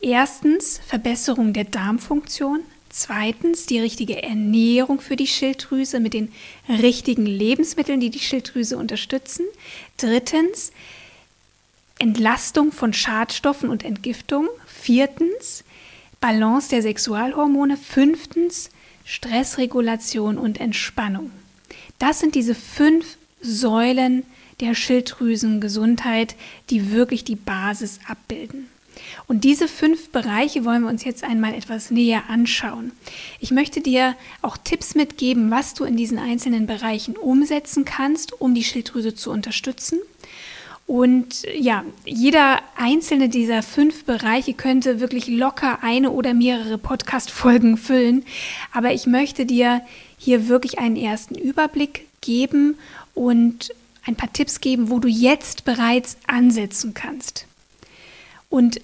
Erstens 0.00 0.80
Verbesserung 0.84 1.52
der 1.52 1.62
Darmfunktion. 1.62 2.64
Zweitens 2.92 3.66
die 3.66 3.78
richtige 3.78 4.20
Ernährung 4.20 5.00
für 5.00 5.14
die 5.14 5.28
Schilddrüse 5.28 6.00
mit 6.00 6.12
den 6.12 6.32
richtigen 6.68 7.24
Lebensmitteln, 7.24 8.00
die 8.00 8.10
die 8.10 8.18
Schilddrüse 8.18 8.76
unterstützen. 8.76 9.46
Drittens 9.96 10.72
Entlastung 12.00 12.72
von 12.72 12.92
Schadstoffen 12.92 13.70
und 13.70 13.84
Entgiftung. 13.84 14.48
Viertens 14.66 15.62
Balance 16.20 16.68
der 16.70 16.82
Sexualhormone. 16.82 17.76
Fünftens 17.76 18.70
Stressregulation 19.04 20.36
und 20.36 20.60
Entspannung. 20.60 21.30
Das 22.00 22.18
sind 22.18 22.34
diese 22.34 22.56
fünf 22.56 23.18
Säulen 23.40 24.24
der 24.60 24.74
Schilddrüsengesundheit, 24.74 26.34
die 26.70 26.90
wirklich 26.90 27.22
die 27.22 27.36
Basis 27.36 28.00
abbilden. 28.06 28.68
Und 29.26 29.44
diese 29.44 29.68
fünf 29.68 30.10
Bereiche 30.10 30.64
wollen 30.64 30.82
wir 30.82 30.88
uns 30.88 31.04
jetzt 31.04 31.24
einmal 31.24 31.54
etwas 31.54 31.90
näher 31.90 32.24
anschauen. 32.28 32.92
Ich 33.38 33.50
möchte 33.50 33.80
dir 33.80 34.16
auch 34.42 34.56
Tipps 34.56 34.94
mitgeben, 34.94 35.50
was 35.50 35.74
du 35.74 35.84
in 35.84 35.96
diesen 35.96 36.18
einzelnen 36.18 36.66
Bereichen 36.66 37.16
umsetzen 37.16 37.84
kannst, 37.84 38.40
um 38.40 38.54
die 38.54 38.64
Schilddrüse 38.64 39.14
zu 39.14 39.30
unterstützen. 39.30 40.00
Und 40.90 41.46
ja, 41.56 41.84
jeder 42.04 42.58
einzelne 42.76 43.28
dieser 43.28 43.62
fünf 43.62 44.04
Bereiche 44.06 44.54
könnte 44.54 44.98
wirklich 44.98 45.28
locker 45.28 45.84
eine 45.84 46.10
oder 46.10 46.34
mehrere 46.34 46.78
Podcast-Folgen 46.78 47.76
füllen. 47.76 48.24
Aber 48.72 48.92
ich 48.92 49.06
möchte 49.06 49.46
dir 49.46 49.82
hier 50.18 50.48
wirklich 50.48 50.80
einen 50.80 50.96
ersten 50.96 51.36
Überblick 51.36 52.08
geben 52.20 52.76
und 53.14 53.72
ein 54.04 54.16
paar 54.16 54.32
Tipps 54.32 54.60
geben, 54.60 54.90
wo 54.90 54.98
du 54.98 55.06
jetzt 55.06 55.64
bereits 55.64 56.16
ansetzen 56.26 56.92
kannst. 56.92 57.46
Und 58.50 58.80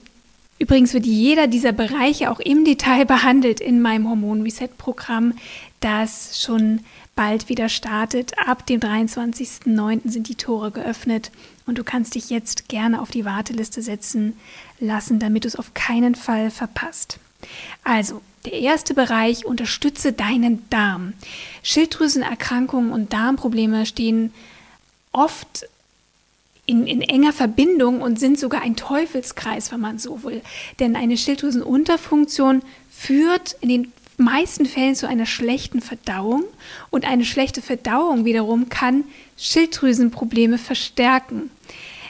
übrigens 0.59 0.95
wird 0.95 1.05
jeder 1.05 1.49
dieser 1.49 1.73
Bereiche 1.73 2.31
auch 2.31 2.41
im 2.41 2.65
Detail 2.65 3.05
behandelt 3.05 3.61
in 3.61 3.83
meinem 3.83 4.09
Hormon 4.09 4.43
Reset 4.43 4.71
Programm, 4.79 5.35
das 5.81 6.41
schon 6.41 6.81
bald 7.15 7.49
wieder 7.49 7.69
startet. 7.69 8.39
Ab 8.39 8.65
dem 8.67 8.81
23.09. 8.81 10.09
sind 10.09 10.29
die 10.29 10.37
Tore 10.37 10.71
geöffnet 10.71 11.31
und 11.67 11.77
du 11.79 11.85
kannst 11.85 12.15
dich 12.15 12.31
jetzt 12.31 12.69
gerne 12.69 13.03
auf 13.03 13.11
die 13.11 13.25
Warteliste 13.25 13.83
setzen 13.83 14.39
lassen, 14.79 15.19
damit 15.19 15.45
du 15.45 15.49
es 15.49 15.57
auf 15.57 15.75
keinen 15.75 16.15
Fall 16.15 16.51
verpasst. 16.51 17.19
Also, 17.85 18.23
der 18.45 18.53
erste 18.53 18.95
Bereich, 18.95 19.45
unterstütze 19.45 20.13
deinen 20.13 20.69
Darm. 20.71 21.15
Schilddrüsenerkrankungen 21.65 22.93
und 22.93 23.13
Darmprobleme 23.13 23.87
stehen 23.87 24.33
oft 25.11 25.67
in, 26.67 26.87
in, 26.87 27.01
enger 27.01 27.33
Verbindung 27.33 28.03
und 28.03 28.19
sind 28.19 28.39
sogar 28.39 28.63
ein 28.63 28.77
Teufelskreis, 28.77 29.73
wenn 29.73 29.81
man 29.81 29.99
so 29.99 30.23
will. 30.25 30.43
Denn 30.81 30.97
eine 30.97 31.17
Schilddrüsenunterfunktion 31.17 32.63
führt 32.91 33.57
in 33.61 33.69
den 33.69 33.93
meisten 34.19 34.67
Fällen 34.67 34.95
zu 34.95 35.09
einer 35.09 35.27
schlechten 35.27 35.81
Verdauung 35.81 36.45
und 36.91 37.05
eine 37.05 37.25
schlechte 37.25 37.63
Verdauung 37.63 38.25
wiederum 38.25 38.69
kann 38.69 39.05
Schilddrüsenprobleme 39.37 40.59
verstärken. 40.59 41.51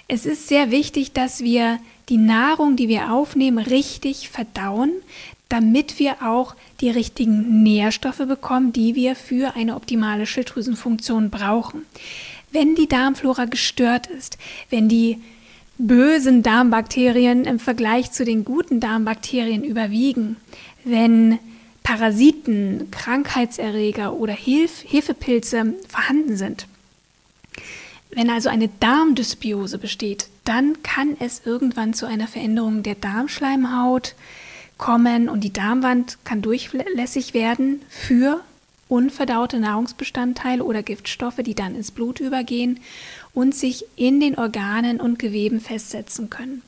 Es 0.08 0.24
ist 0.24 0.48
sehr 0.48 0.70
wichtig, 0.70 1.12
dass 1.12 1.40
wir 1.40 1.78
die 2.08 2.16
Nahrung, 2.16 2.76
die 2.76 2.88
wir 2.88 3.12
aufnehmen, 3.12 3.58
richtig 3.58 4.28
verdauen, 4.28 4.92
damit 5.48 5.98
wir 5.98 6.22
auch 6.22 6.54
die 6.80 6.90
richtigen 6.90 7.62
Nährstoffe 7.62 8.18
bekommen, 8.18 8.72
die 8.72 8.94
wir 8.94 9.16
für 9.16 9.54
eine 9.56 9.76
optimale 9.76 10.26
Schilddrüsenfunktion 10.26 11.30
brauchen. 11.30 11.82
Wenn 12.50 12.74
die 12.74 12.88
Darmflora 12.88 13.46
gestört 13.46 14.06
ist, 14.06 14.38
wenn 14.70 14.88
die 14.88 15.20
bösen 15.78 16.42
Darmbakterien 16.42 17.44
im 17.44 17.58
Vergleich 17.58 18.12
zu 18.12 18.24
den 18.24 18.44
guten 18.44 18.80
Darmbakterien 18.80 19.62
überwiegen, 19.62 20.36
wenn 20.84 21.38
Parasiten, 21.82 22.90
Krankheitserreger 22.90 24.14
oder 24.14 24.32
Hilf 24.32 24.84
Hefepilze 24.86 25.74
vorhanden 25.88 26.36
sind. 26.36 26.66
Wenn 28.10 28.30
also 28.30 28.48
eine 28.48 28.68
Darmdysbiose 28.80 29.78
besteht, 29.78 30.28
dann 30.44 30.82
kann 30.82 31.16
es 31.20 31.42
irgendwann 31.44 31.92
zu 31.92 32.06
einer 32.06 32.26
Veränderung 32.26 32.82
der 32.82 32.94
Darmschleimhaut 32.94 34.14
kommen 34.78 35.28
und 35.28 35.42
die 35.42 35.52
Darmwand 35.52 36.18
kann 36.24 36.42
durchlässig 36.42 37.34
werden 37.34 37.82
für 37.88 38.40
unverdaute 38.88 39.58
Nahrungsbestandteile 39.58 40.64
oder 40.64 40.82
Giftstoffe, 40.82 41.40
die 41.44 41.54
dann 41.54 41.74
ins 41.74 41.90
Blut 41.90 42.20
übergehen 42.20 42.80
und 43.34 43.54
sich 43.54 43.84
in 43.96 44.20
den 44.20 44.38
Organen 44.38 45.00
und 45.00 45.18
Geweben 45.18 45.60
festsetzen 45.60 46.30
können. 46.30 46.62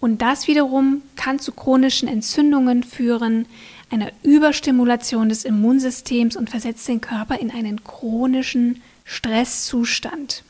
Und 0.00 0.22
das 0.22 0.46
wiederum 0.46 1.02
kann 1.16 1.38
zu 1.38 1.52
chronischen 1.52 2.08
Entzündungen 2.08 2.82
führen, 2.84 3.46
einer 3.90 4.12
Überstimulation 4.22 5.28
des 5.28 5.44
Immunsystems 5.44 6.36
und 6.36 6.50
versetzt 6.50 6.86
den 6.88 7.00
Körper 7.00 7.40
in 7.40 7.50
einen 7.50 7.82
chronischen 7.84 8.82
Stresszustand. 9.04 10.44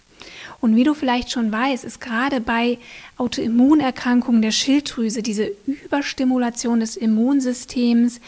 Und 0.61 0.75
wie 0.75 0.83
du 0.83 0.93
vielleicht 0.93 1.31
schon 1.31 1.53
weißt, 1.53 1.85
ist 1.85 2.01
gerade 2.01 2.41
bei 2.41 2.79
Autoimmunerkrankungen 3.17 4.43
der 4.43 4.51
Schilddrüse 4.51 5.23
diese 5.23 5.53
Überstimulation 5.67 6.81
des 6.81 6.97
Immunsystems, 6.97 8.21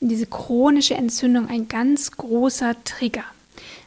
diese 0.00 0.26
chronische 0.26 0.94
Entzündung 0.94 1.48
ein 1.48 1.68
ganz 1.68 2.12
großer 2.12 2.76
Trigger. 2.84 3.24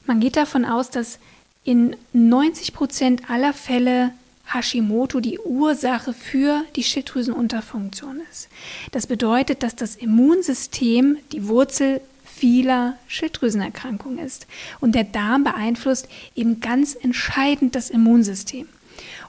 Man 0.05 0.19
geht 0.19 0.35
davon 0.35 0.65
aus, 0.65 0.89
dass 0.89 1.19
in 1.63 1.95
90 2.13 2.73
Prozent 2.73 3.29
aller 3.29 3.53
Fälle 3.53 4.11
Hashimoto 4.53 5.19
die 5.19 5.39
Ursache 5.39 6.13
für 6.13 6.63
die 6.75 6.83
Schilddrüsenunterfunktion 6.83 8.21
ist. 8.31 8.49
Das 8.91 9.07
bedeutet, 9.07 9.63
dass 9.63 9.75
das 9.75 9.95
Immunsystem 9.95 11.17
die 11.31 11.47
Wurzel 11.47 12.01
vieler 12.25 12.97
Schilddrüsenerkrankungen 13.07 14.19
ist. 14.19 14.47
Und 14.79 14.95
der 14.95 15.03
Darm 15.03 15.43
beeinflusst 15.43 16.07
eben 16.35 16.59
ganz 16.59 16.95
entscheidend 16.95 17.75
das 17.75 17.89
Immunsystem. 17.89 18.67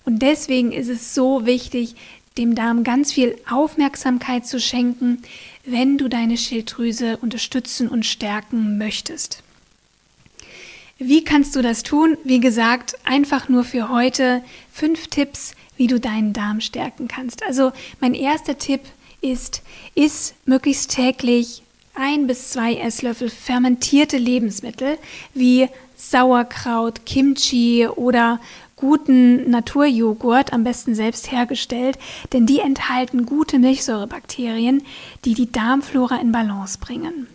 Und 0.04 0.22
deswegen 0.22 0.72
ist 0.72 0.88
es 0.88 1.14
so 1.14 1.46
wichtig, 1.46 1.94
dem 2.38 2.54
Darm 2.54 2.82
ganz 2.82 3.12
viel 3.12 3.36
Aufmerksamkeit 3.50 4.46
zu 4.46 4.58
schenken, 4.58 5.22
wenn 5.64 5.98
du 5.98 6.08
deine 6.08 6.36
Schilddrüse 6.36 7.16
unterstützen 7.18 7.88
und 7.88 8.04
stärken 8.04 8.78
möchtest. 8.78 9.42
Wie 10.98 11.24
kannst 11.24 11.56
du 11.56 11.62
das 11.62 11.82
tun? 11.82 12.16
Wie 12.24 12.40
gesagt, 12.40 12.94
einfach 13.04 13.48
nur 13.48 13.64
für 13.64 13.88
heute 13.88 14.42
fünf 14.72 15.08
Tipps, 15.08 15.54
wie 15.76 15.86
du 15.86 15.98
deinen 15.98 16.32
Darm 16.32 16.60
stärken 16.60 17.08
kannst. 17.08 17.42
Also 17.42 17.72
mein 18.00 18.14
erster 18.14 18.58
Tipp 18.58 18.82
ist, 19.20 19.62
iss 19.94 20.34
möglichst 20.44 20.94
täglich 20.94 21.62
ein 21.94 22.26
bis 22.26 22.50
zwei 22.50 22.74
Esslöffel 22.76 23.30
fermentierte 23.30 24.16
Lebensmittel 24.16 24.98
wie 25.34 25.68
Sauerkraut, 25.96 27.04
Kimchi 27.04 27.86
oder 27.86 28.40
guten 28.82 29.48
Naturjoghurt, 29.48 30.52
am 30.52 30.64
besten 30.64 30.96
selbst 30.96 31.30
hergestellt, 31.30 31.98
denn 32.32 32.46
die 32.46 32.58
enthalten 32.58 33.26
gute 33.26 33.60
Milchsäurebakterien, 33.60 34.82
die 35.24 35.34
die 35.34 35.52
Darmflora 35.52 36.16
in 36.16 36.32
Balance 36.32 36.78
bringen. 36.80 37.28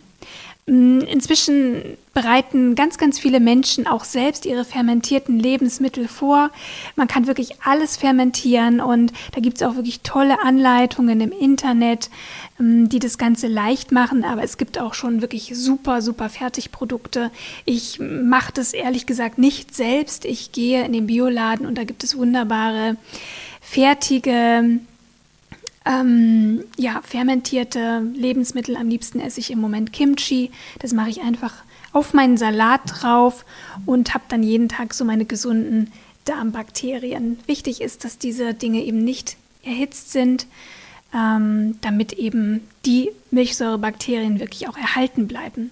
Mm, 0.68 1.00
inzwischen 1.00 1.96
bereiten 2.12 2.74
ganz, 2.74 2.98
ganz 2.98 3.18
viele 3.18 3.40
Menschen 3.40 3.86
auch 3.86 4.04
selbst 4.04 4.44
ihre 4.44 4.66
fermentierten 4.66 5.38
Lebensmittel 5.38 6.08
vor. 6.08 6.50
Man 6.94 7.08
kann 7.08 7.26
wirklich 7.26 7.62
alles 7.64 7.96
fermentieren 7.96 8.80
und 8.82 9.14
da 9.32 9.40
gibt 9.40 9.56
es 9.56 9.62
auch 9.62 9.76
wirklich 9.76 10.00
tolle 10.00 10.42
Anleitungen 10.42 11.22
im 11.22 11.32
Internet, 11.32 12.10
mm, 12.58 12.88
die 12.88 12.98
das 12.98 13.16
Ganze 13.16 13.46
leicht 13.46 13.92
machen. 13.92 14.24
Aber 14.24 14.42
es 14.42 14.58
gibt 14.58 14.78
auch 14.78 14.92
schon 14.92 15.22
wirklich 15.22 15.52
super, 15.54 16.02
super 16.02 16.28
Fertigprodukte. 16.28 17.30
Ich 17.64 17.98
mache 17.98 18.52
das 18.52 18.74
ehrlich 18.74 19.06
gesagt 19.06 19.38
nicht 19.38 19.74
selbst. 19.74 20.26
Ich 20.26 20.52
gehe 20.52 20.84
in 20.84 20.92
den 20.92 21.06
Bioladen 21.06 21.66
und 21.66 21.78
da 21.78 21.84
gibt 21.84 22.04
es 22.04 22.18
wunderbare 22.18 22.96
fertige 23.62 24.80
ähm, 25.88 26.64
ja, 26.76 27.00
fermentierte 27.02 28.02
Lebensmittel. 28.14 28.76
Am 28.76 28.88
liebsten 28.88 29.20
esse 29.20 29.40
ich 29.40 29.50
im 29.50 29.60
Moment 29.60 29.92
Kimchi. 29.92 30.50
Das 30.80 30.92
mache 30.92 31.08
ich 31.08 31.22
einfach 31.22 31.54
auf 31.92 32.12
meinen 32.12 32.36
Salat 32.36 32.82
drauf 32.86 33.44
und 33.86 34.12
habe 34.12 34.24
dann 34.28 34.42
jeden 34.42 34.68
Tag 34.68 34.92
so 34.92 35.04
meine 35.04 35.24
gesunden 35.24 35.90
Darmbakterien. 36.26 37.38
Wichtig 37.46 37.80
ist, 37.80 38.04
dass 38.04 38.18
diese 38.18 38.52
Dinge 38.52 38.84
eben 38.84 39.02
nicht 39.02 39.36
erhitzt 39.64 40.12
sind, 40.12 40.46
ähm, 41.14 41.78
damit 41.80 42.12
eben 42.12 42.68
die 42.84 43.10
Milchsäurebakterien 43.30 44.40
wirklich 44.40 44.68
auch 44.68 44.76
erhalten 44.76 45.26
bleiben. 45.26 45.70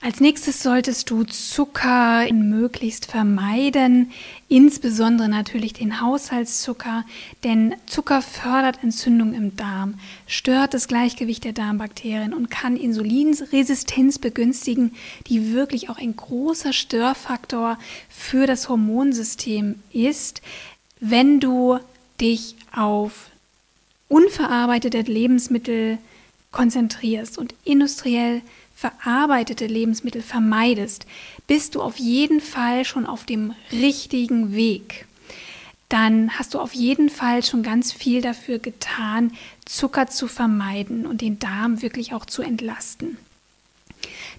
Als 0.00 0.20
nächstes 0.20 0.62
solltest 0.62 1.10
du 1.10 1.24
Zucker 1.24 2.32
möglichst 2.32 3.06
vermeiden, 3.06 4.12
insbesondere 4.48 5.28
natürlich 5.28 5.72
den 5.72 6.00
Haushaltszucker, 6.00 7.04
denn 7.42 7.74
Zucker 7.86 8.22
fördert 8.22 8.84
Entzündung 8.84 9.34
im 9.34 9.56
Darm, 9.56 9.98
stört 10.28 10.72
das 10.72 10.86
Gleichgewicht 10.86 11.42
der 11.42 11.52
Darmbakterien 11.52 12.32
und 12.32 12.48
kann 12.48 12.76
Insulinresistenz 12.76 14.20
begünstigen, 14.20 14.94
die 15.26 15.52
wirklich 15.52 15.90
auch 15.90 15.98
ein 15.98 16.14
großer 16.14 16.72
Störfaktor 16.72 17.76
für 18.08 18.46
das 18.46 18.68
Hormonsystem 18.68 19.82
ist, 19.92 20.42
wenn 21.00 21.40
du 21.40 21.80
dich 22.20 22.54
auf 22.72 23.30
unverarbeitete 24.06 25.00
Lebensmittel 25.00 25.98
konzentrierst 26.52 27.36
und 27.36 27.52
industriell 27.64 28.42
verarbeitete 28.78 29.66
Lebensmittel 29.66 30.22
vermeidest, 30.22 31.04
bist 31.48 31.74
du 31.74 31.82
auf 31.82 31.98
jeden 31.98 32.40
Fall 32.40 32.84
schon 32.84 33.06
auf 33.06 33.24
dem 33.24 33.52
richtigen 33.72 34.54
Weg. 34.54 35.06
Dann 35.88 36.38
hast 36.38 36.54
du 36.54 36.60
auf 36.60 36.74
jeden 36.74 37.10
Fall 37.10 37.42
schon 37.42 37.64
ganz 37.64 37.92
viel 37.92 38.22
dafür 38.22 38.60
getan, 38.60 39.32
Zucker 39.64 40.06
zu 40.06 40.28
vermeiden 40.28 41.06
und 41.08 41.22
den 41.22 41.40
Darm 41.40 41.82
wirklich 41.82 42.14
auch 42.14 42.24
zu 42.24 42.42
entlasten. 42.42 43.16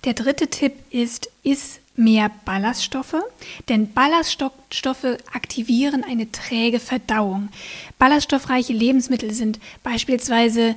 Der 0.06 0.14
dritte 0.14 0.48
Tipp 0.48 0.72
ist, 0.90 1.30
iss 1.44 1.82
mehr 1.98 2.32
Ballaststoffe, 2.46 3.22
denn 3.68 3.92
Ballaststoffe 3.92 5.18
aktivieren 5.34 6.06
eine 6.06 6.32
träge 6.32 6.80
Verdauung. 6.80 7.50
Ballaststoffreiche 7.98 8.72
Lebensmittel 8.72 9.34
sind 9.34 9.60
beispielsweise 9.84 10.76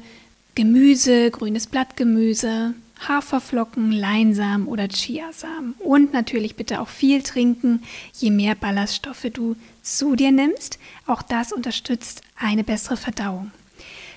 Gemüse, 0.57 1.31
grünes 1.31 1.69
Blattgemüse, 1.69 2.75
Haferflocken, 3.09 3.93
Leinsamen 3.93 4.67
oder 4.67 4.89
Chiasamen. 4.89 5.75
Und 5.79 6.13
natürlich 6.13 6.57
bitte 6.57 6.81
auch 6.81 6.89
viel 6.89 7.23
trinken, 7.23 7.83
je 8.13 8.31
mehr 8.31 8.55
Ballaststoffe 8.55 9.27
du 9.33 9.57
zu 9.83 10.17
dir 10.17 10.33
nimmst. 10.33 10.79
Auch 11.07 11.23
das 11.23 11.53
unterstützt 11.53 12.23
eine 12.37 12.65
bessere 12.65 12.97
Verdauung. 12.97 13.51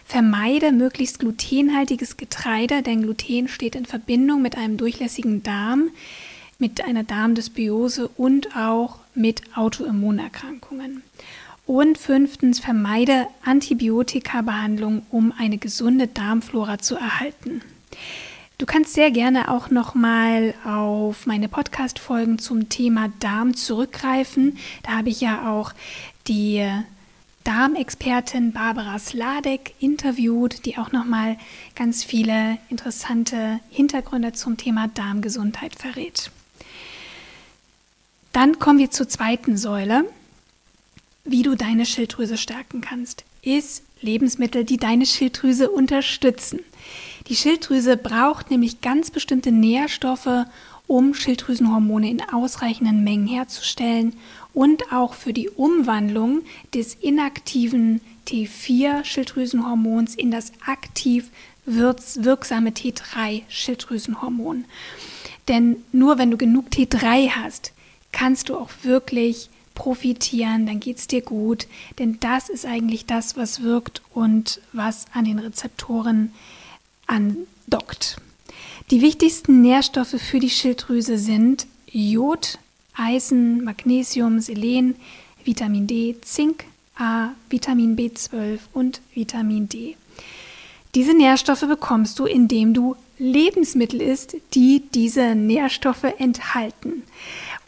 Vermeide 0.05 0.71
möglichst 0.71 1.19
glutenhaltiges 1.19 2.15
Getreide, 2.15 2.83
denn 2.83 3.01
Gluten 3.01 3.47
steht 3.47 3.75
in 3.75 3.85
Verbindung 3.85 4.41
mit 4.41 4.55
einem 4.55 4.77
durchlässigen 4.77 5.41
Darm, 5.41 5.89
mit 6.59 6.85
einer 6.85 7.03
Darmdysbiose 7.03 8.09
und 8.15 8.55
auch 8.55 8.99
mit 9.15 9.41
Autoimmunerkrankungen. 9.57 11.01
Und 11.65 11.97
fünftens, 11.97 12.59
vermeide 12.59 13.27
Antibiotika-Behandlung, 13.43 15.01
um 15.09 15.33
eine 15.35 15.57
gesunde 15.57 16.05
Darmflora 16.05 16.77
zu 16.77 16.95
erhalten. 16.95 17.61
Du 18.57 18.65
kannst 18.65 18.93
sehr 18.93 19.12
gerne 19.12 19.51
auch 19.51 19.69
noch 19.69 19.95
auf 20.63 21.25
meine 21.25 21.50
Podcast-Folgen 21.50 22.39
zum 22.39 22.69
Thema 22.69 23.12
Darm 23.19 23.53
zurückgreifen. 23.53 24.57
Da 24.83 24.91
habe 24.93 25.09
ich 25.09 25.19
ja 25.19 25.51
auch 25.51 25.74
die 26.27 26.65
Darmexpertin 27.43 28.53
Barbara 28.53 28.97
Sladek 28.97 29.74
interviewt, 29.79 30.65
die 30.65 30.77
auch 30.77 30.93
noch 30.93 31.03
ganz 31.75 32.05
viele 32.05 32.57
interessante 32.69 33.59
Hintergründe 33.69 34.31
zum 34.31 34.55
Thema 34.55 34.88
Darmgesundheit 34.88 35.75
verrät. 35.75 36.31
Dann 38.31 38.57
kommen 38.57 38.79
wir 38.79 38.89
zur 38.89 39.09
zweiten 39.09 39.57
Säule, 39.57 40.05
wie 41.25 41.43
du 41.43 41.55
deine 41.55 41.85
Schilddrüse 41.85 42.38
stärken 42.38 42.79
kannst. 42.79 43.25
Ist 43.41 43.83
Lebensmittel, 44.00 44.63
die 44.63 44.77
deine 44.77 45.05
Schilddrüse 45.05 45.69
unterstützen. 45.69 46.62
Die 47.27 47.36
Schilddrüse 47.36 47.98
braucht 47.98 48.51
nämlich 48.51 48.82
ganz 48.82 49.10
bestimmte 49.10 49.51
Nährstoffe, 49.51 50.46
um 50.88 51.15
Schilddrüsenhormone 51.15 52.10
in 52.10 52.22
ausreichenden 52.22 53.03
Mengen 53.03 53.27
herzustellen 53.27 54.13
und 54.53 54.91
auch 54.91 55.15
für 55.15 55.34
die 55.34 55.50
Umwandlung 55.50 56.41
des 56.74 56.94
inaktiven 56.94 58.01
T4-Schilddrüsenhormons 58.27 60.13
in 60.15 60.29
das 60.29 60.51
aktiv 60.65 61.32
wirksame 61.65 62.70
T3-Schilddrüsenhormon. 62.70 64.65
Denn 65.48 65.77
nur 65.91 66.17
wenn 66.20 66.32
du 66.32 66.38
genug 66.38 66.70
T3 66.70 67.32
hast, 67.32 67.74
kannst 68.12 68.50
du 68.50 68.58
auch 68.58 68.70
wirklich 68.84 69.50
profitieren, 69.74 70.65
dann 70.65 70.79
geht 70.79 70.98
es 70.98 71.08
dir 71.08 71.22
gut, 71.22 71.67
denn 72.00 72.20
das 72.20 72.50
ist 72.50 72.65
eigentlich 72.65 73.05
das, 73.05 73.36
was 73.36 73.62
wirkt 73.62 74.01
und 74.13 74.62
was 74.72 75.05
an 75.13 75.25
den 75.25 75.39
Rezeptoren 75.39 76.32
andockt. 77.07 78.17
Die 78.91 79.01
wichtigsten 79.01 79.62
Nährstoffe 79.62 80.21
für 80.21 80.39
die 80.39 80.50
Schilddrüse 80.50 81.17
sind 81.17 81.65
Jod, 81.88 82.59
Eisen, 82.93 83.63
Magnesium, 83.63 84.39
Selen, 84.39 84.95
Vitamin 85.43 85.88
D, 85.88 86.15
Zink, 86.21 86.65
A, 86.97 87.29
Vitamin 87.50 87.95
B12 87.95 88.59
und 88.74 89.01
Vitamin 89.13 89.67
D. 89.69 89.95
Diese 90.93 91.13
Nährstoffe 91.13 91.67
bekommst 91.67 92.19
du, 92.19 92.25
indem 92.25 92.74
du 92.74 92.95
Lebensmittel 93.17 94.01
isst, 94.01 94.38
die 94.53 94.83
diese 94.93 95.35
Nährstoffe 95.35 96.05
enthalten. 96.17 97.03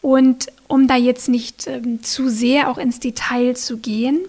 Und 0.00 0.46
um 0.66 0.86
da 0.86 0.96
jetzt 0.96 1.28
nicht 1.28 1.66
ähm, 1.66 2.02
zu 2.02 2.28
sehr 2.28 2.70
auch 2.70 2.78
ins 2.78 3.00
Detail 3.00 3.54
zu 3.56 3.78
gehen, 3.78 4.20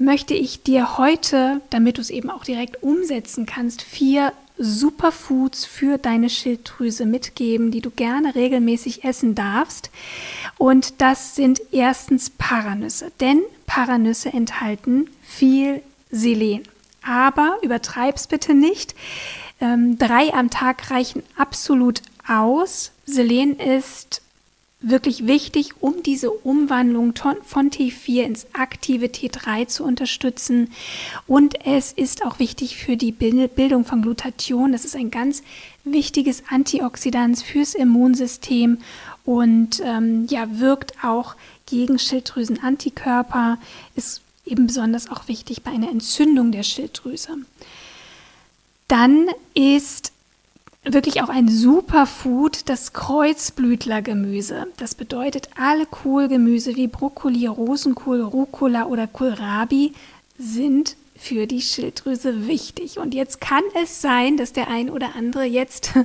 möchte 0.00 0.34
ich 0.34 0.62
dir 0.62 0.98
heute, 0.98 1.60
damit 1.70 1.98
du 1.98 2.00
es 2.00 2.10
eben 2.10 2.30
auch 2.30 2.42
direkt 2.42 2.82
umsetzen 2.82 3.46
kannst, 3.46 3.82
vier 3.82 4.32
Superfoods 4.56 5.64
für 5.64 5.98
deine 5.98 6.28
Schilddrüse 6.28 7.06
mitgeben, 7.06 7.70
die 7.70 7.80
du 7.80 7.90
gerne 7.90 8.34
regelmäßig 8.34 9.04
essen 9.04 9.34
darfst. 9.34 9.90
Und 10.58 11.00
das 11.00 11.34
sind 11.34 11.60
erstens 11.70 12.30
Paranüsse, 12.30 13.12
denn 13.20 13.42
Paranüsse 13.66 14.32
enthalten 14.32 15.08
viel 15.22 15.82
Selen. 16.10 16.62
Aber 17.02 17.58
übertreib's 17.62 18.26
bitte 18.26 18.54
nicht. 18.54 18.94
Ähm, 19.60 19.98
drei 19.98 20.32
am 20.32 20.50
Tag 20.50 20.90
reichen 20.90 21.22
absolut 21.36 22.02
aus. 22.26 22.92
Selen 23.04 23.58
ist 23.58 24.22
wirklich 24.82 25.26
wichtig, 25.26 25.72
um 25.80 26.02
diese 26.02 26.30
Umwandlung 26.30 27.12
von 27.44 27.70
T4 27.70 28.22
ins 28.22 28.46
aktive 28.54 29.06
T3 29.06 29.66
zu 29.66 29.84
unterstützen. 29.84 30.72
Und 31.26 31.66
es 31.66 31.92
ist 31.92 32.24
auch 32.24 32.38
wichtig 32.38 32.76
für 32.76 32.96
die 32.96 33.12
Bildung 33.12 33.84
von 33.84 34.02
Glutathion. 34.02 34.72
Das 34.72 34.84
ist 34.84 34.96
ein 34.96 35.10
ganz 35.10 35.42
wichtiges 35.84 36.44
Antioxidant 36.48 37.40
fürs 37.42 37.74
Immunsystem 37.74 38.78
und 39.24 39.82
ähm, 39.84 40.26
ja, 40.28 40.58
wirkt 40.58 41.04
auch 41.04 41.36
gegen 41.66 41.98
Schilddrüsenantikörper, 41.98 43.58
ist 43.94 44.22
eben 44.46 44.66
besonders 44.66 45.10
auch 45.10 45.28
wichtig 45.28 45.62
bei 45.62 45.70
einer 45.70 45.90
Entzündung 45.90 46.52
der 46.52 46.62
Schilddrüse. 46.62 47.36
Dann 48.88 49.28
ist 49.54 50.12
wirklich 50.84 51.22
auch 51.22 51.28
ein 51.28 51.48
Superfood, 51.48 52.68
das 52.68 52.92
Kreuzblütlergemüse. 52.92 54.66
Das 54.78 54.94
bedeutet, 54.94 55.50
alle 55.56 55.86
Kohlgemüse 55.86 56.76
wie 56.76 56.88
Brokkoli, 56.88 57.46
Rosenkohl, 57.46 58.22
Rucola 58.22 58.86
oder 58.86 59.06
Kohlrabi 59.06 59.92
sind 60.38 60.96
für 61.16 61.46
die 61.46 61.60
Schilddrüse 61.60 62.46
wichtig. 62.48 62.98
Und 62.98 63.14
jetzt 63.14 63.42
kann 63.42 63.62
es 63.82 64.00
sein, 64.00 64.38
dass 64.38 64.54
der 64.54 64.68
ein 64.68 64.88
oder 64.88 65.14
andere 65.16 65.44
jetzt 65.44 65.92
äh, 65.96 66.04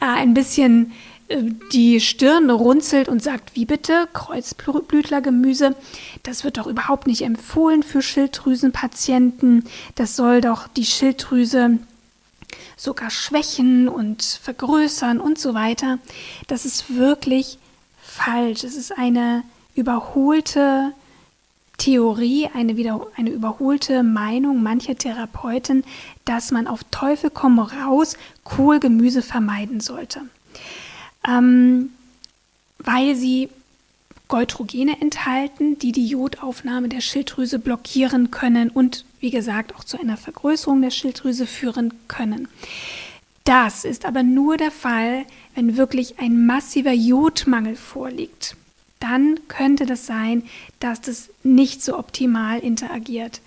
ein 0.00 0.32
bisschen 0.32 0.92
äh, 1.28 1.42
die 1.72 2.00
Stirn 2.00 2.48
runzelt 2.48 3.08
und 3.08 3.22
sagt, 3.22 3.54
wie 3.54 3.66
bitte, 3.66 4.08
Kreuzblütlergemüse, 4.14 5.76
das 6.22 6.42
wird 6.42 6.56
doch 6.56 6.66
überhaupt 6.66 7.06
nicht 7.06 7.20
empfohlen 7.20 7.82
für 7.82 8.00
Schilddrüsenpatienten. 8.00 9.64
Das 9.94 10.16
soll 10.16 10.40
doch 10.40 10.68
die 10.68 10.86
Schilddrüse 10.86 11.78
sogar 12.76 13.10
schwächen 13.10 13.88
und 13.88 14.22
vergrößern 14.22 15.20
und 15.20 15.38
so 15.38 15.54
weiter. 15.54 15.98
Das 16.46 16.64
ist 16.64 16.94
wirklich 16.94 17.58
falsch. 18.00 18.64
Es 18.64 18.76
ist 18.76 18.96
eine 18.96 19.42
überholte 19.74 20.92
Theorie, 21.78 22.48
eine, 22.54 22.76
wieder, 22.76 23.06
eine 23.16 23.30
überholte 23.30 24.02
Meinung 24.02 24.62
mancher 24.62 24.96
Therapeuten, 24.96 25.84
dass 26.24 26.50
man 26.50 26.66
auf 26.66 26.84
Teufel 26.90 27.30
komm 27.30 27.58
raus 27.58 28.16
Kohlgemüse 28.44 29.22
vermeiden 29.22 29.80
sollte. 29.80 30.22
Ähm, 31.26 31.90
weil 32.78 33.14
sie 33.14 33.50
Goitrogene 34.28 35.00
enthalten, 35.00 35.78
die 35.78 35.92
die 35.92 36.06
Jodaufnahme 36.06 36.88
der 36.88 37.00
Schilddrüse 37.00 37.58
blockieren 37.58 38.30
können 38.30 38.70
und 38.70 39.04
wie 39.26 39.32
gesagt 39.32 39.74
auch 39.74 39.82
zu 39.82 39.98
einer 39.98 40.16
Vergrößerung 40.16 40.80
der 40.82 40.92
Schilddrüse 40.92 41.48
führen 41.48 41.92
können. 42.06 42.46
Das 43.42 43.84
ist 43.84 44.04
aber 44.04 44.22
nur 44.22 44.56
der 44.56 44.70
Fall, 44.70 45.24
wenn 45.56 45.76
wirklich 45.76 46.20
ein 46.20 46.46
massiver 46.46 46.92
Jodmangel 46.92 47.74
vorliegt. 47.74 48.54
Dann 49.00 49.40
könnte 49.48 49.84
das 49.84 50.06
sein, 50.06 50.44
dass 50.78 51.00
das 51.00 51.28
nicht 51.42 51.82
so 51.82 51.98
optimal 51.98 52.60
interagiert. 52.60 53.40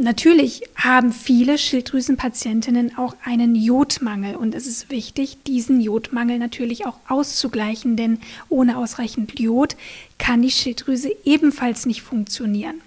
Natürlich 0.00 0.62
haben 0.74 1.12
viele 1.12 1.56
Schilddrüsenpatientinnen 1.56 2.98
auch 2.98 3.14
einen 3.22 3.54
Jodmangel 3.54 4.34
und 4.34 4.56
es 4.56 4.66
ist 4.66 4.90
wichtig, 4.90 5.38
diesen 5.46 5.80
Jodmangel 5.80 6.40
natürlich 6.40 6.84
auch 6.84 6.98
auszugleichen, 7.06 7.96
denn 7.96 8.18
ohne 8.48 8.76
ausreichend 8.76 9.38
Jod 9.38 9.76
kann 10.18 10.42
die 10.42 10.50
Schilddrüse 10.50 11.14
ebenfalls 11.24 11.86
nicht 11.86 12.02
funktionieren. 12.02 12.80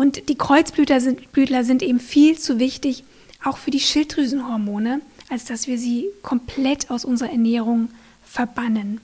Und 0.00 0.30
die 0.30 0.38
Kreuzblütler 0.38 0.98
sind, 1.02 1.30
Blütler 1.30 1.62
sind 1.62 1.82
eben 1.82 2.00
viel 2.00 2.38
zu 2.38 2.58
wichtig, 2.58 3.04
auch 3.44 3.58
für 3.58 3.70
die 3.70 3.80
Schilddrüsenhormone, 3.80 5.02
als 5.28 5.44
dass 5.44 5.66
wir 5.66 5.76
sie 5.76 6.06
komplett 6.22 6.90
aus 6.90 7.04
unserer 7.04 7.28
Ernährung 7.28 7.90
verbannen. 8.24 9.02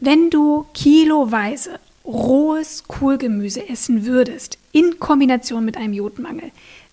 Wenn 0.00 0.30
du 0.30 0.64
kiloweise 0.72 1.78
rohes 2.06 2.84
Kohlgemüse 2.88 3.68
essen 3.68 4.06
würdest, 4.06 4.56
in 4.72 4.98
Kombination 4.98 5.62
mit 5.62 5.76
einem 5.76 5.92
Jodmangel, 5.92 6.52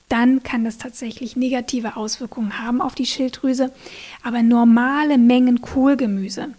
dann 0.10 0.44
kann 0.44 0.66
das 0.66 0.78
tatsächlich 0.78 1.38
negative 1.38 1.96
Auswirkungen 1.96 2.60
haben 2.60 2.82
auf 2.82 2.96
die 2.96 3.06
Schilddrüse. 3.06 3.72
Aber 4.24 4.44
normale 4.44 5.18
Mengen 5.18 5.62
Kohlgemüse 5.62 6.50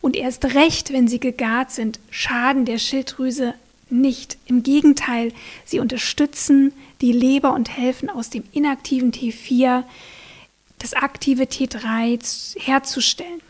und 0.00 0.14
erst 0.14 0.54
recht, 0.54 0.92
wenn 0.92 1.08
sie 1.08 1.18
gegart 1.18 1.72
sind, 1.72 1.98
schaden 2.08 2.66
der 2.66 2.78
Schilddrüse 2.78 3.54
nicht. 3.90 4.38
Im 4.46 4.62
Gegenteil, 4.62 5.32
sie 5.64 5.80
unterstützen 5.80 6.72
die 7.00 7.12
Leber 7.12 7.52
und 7.52 7.76
helfen 7.76 8.10
aus 8.10 8.30
dem 8.30 8.44
inaktiven 8.52 9.12
T4 9.12 9.84
das 10.78 10.94
aktive 10.94 11.44
T3 11.44 12.58
herzustellen. 12.60 13.40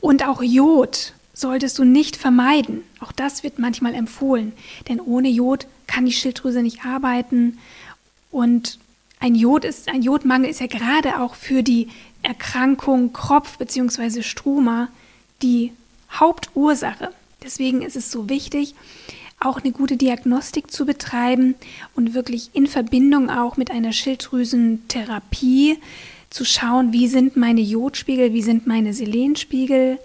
Und 0.00 0.26
auch 0.26 0.42
Jod 0.42 1.12
solltest 1.34 1.78
du 1.78 1.84
nicht 1.84 2.16
vermeiden. 2.16 2.82
Auch 3.00 3.12
das 3.12 3.42
wird 3.42 3.58
manchmal 3.58 3.94
empfohlen, 3.94 4.52
denn 4.88 5.00
ohne 5.00 5.28
Jod 5.28 5.66
kann 5.86 6.06
die 6.06 6.12
Schilddrüse 6.12 6.62
nicht 6.62 6.84
arbeiten 6.84 7.58
und 8.30 8.78
ein 9.18 9.34
Jod 9.34 9.64
ist 9.66 9.88
ein 9.88 10.02
Jodmangel 10.02 10.48
ist 10.48 10.60
ja 10.60 10.66
gerade 10.66 11.20
auch 11.20 11.34
für 11.34 11.62
die 11.62 11.88
Erkrankung 12.22 13.12
Kropf 13.12 13.58
bzw. 13.58 14.22
Struma 14.22 14.88
die 15.42 15.72
Hauptursache. 16.12 17.12
Deswegen 17.42 17.82
ist 17.82 17.96
es 17.96 18.10
so 18.10 18.28
wichtig, 18.28 18.74
auch 19.40 19.60
eine 19.60 19.72
gute 19.72 19.96
Diagnostik 19.96 20.70
zu 20.70 20.84
betreiben 20.84 21.54
und 21.94 22.14
wirklich 22.14 22.50
in 22.52 22.66
Verbindung 22.66 23.30
auch 23.30 23.56
mit 23.56 23.70
einer 23.70 23.92
Schilddrüsentherapie 23.92 25.78
zu 26.28 26.44
schauen, 26.44 26.92
wie 26.92 27.08
sind 27.08 27.36
meine 27.36 27.62
Jodspiegel, 27.62 28.32
wie 28.34 28.42
sind 28.42 28.66
meine 28.66 28.92
Selenspiegel 28.92 29.98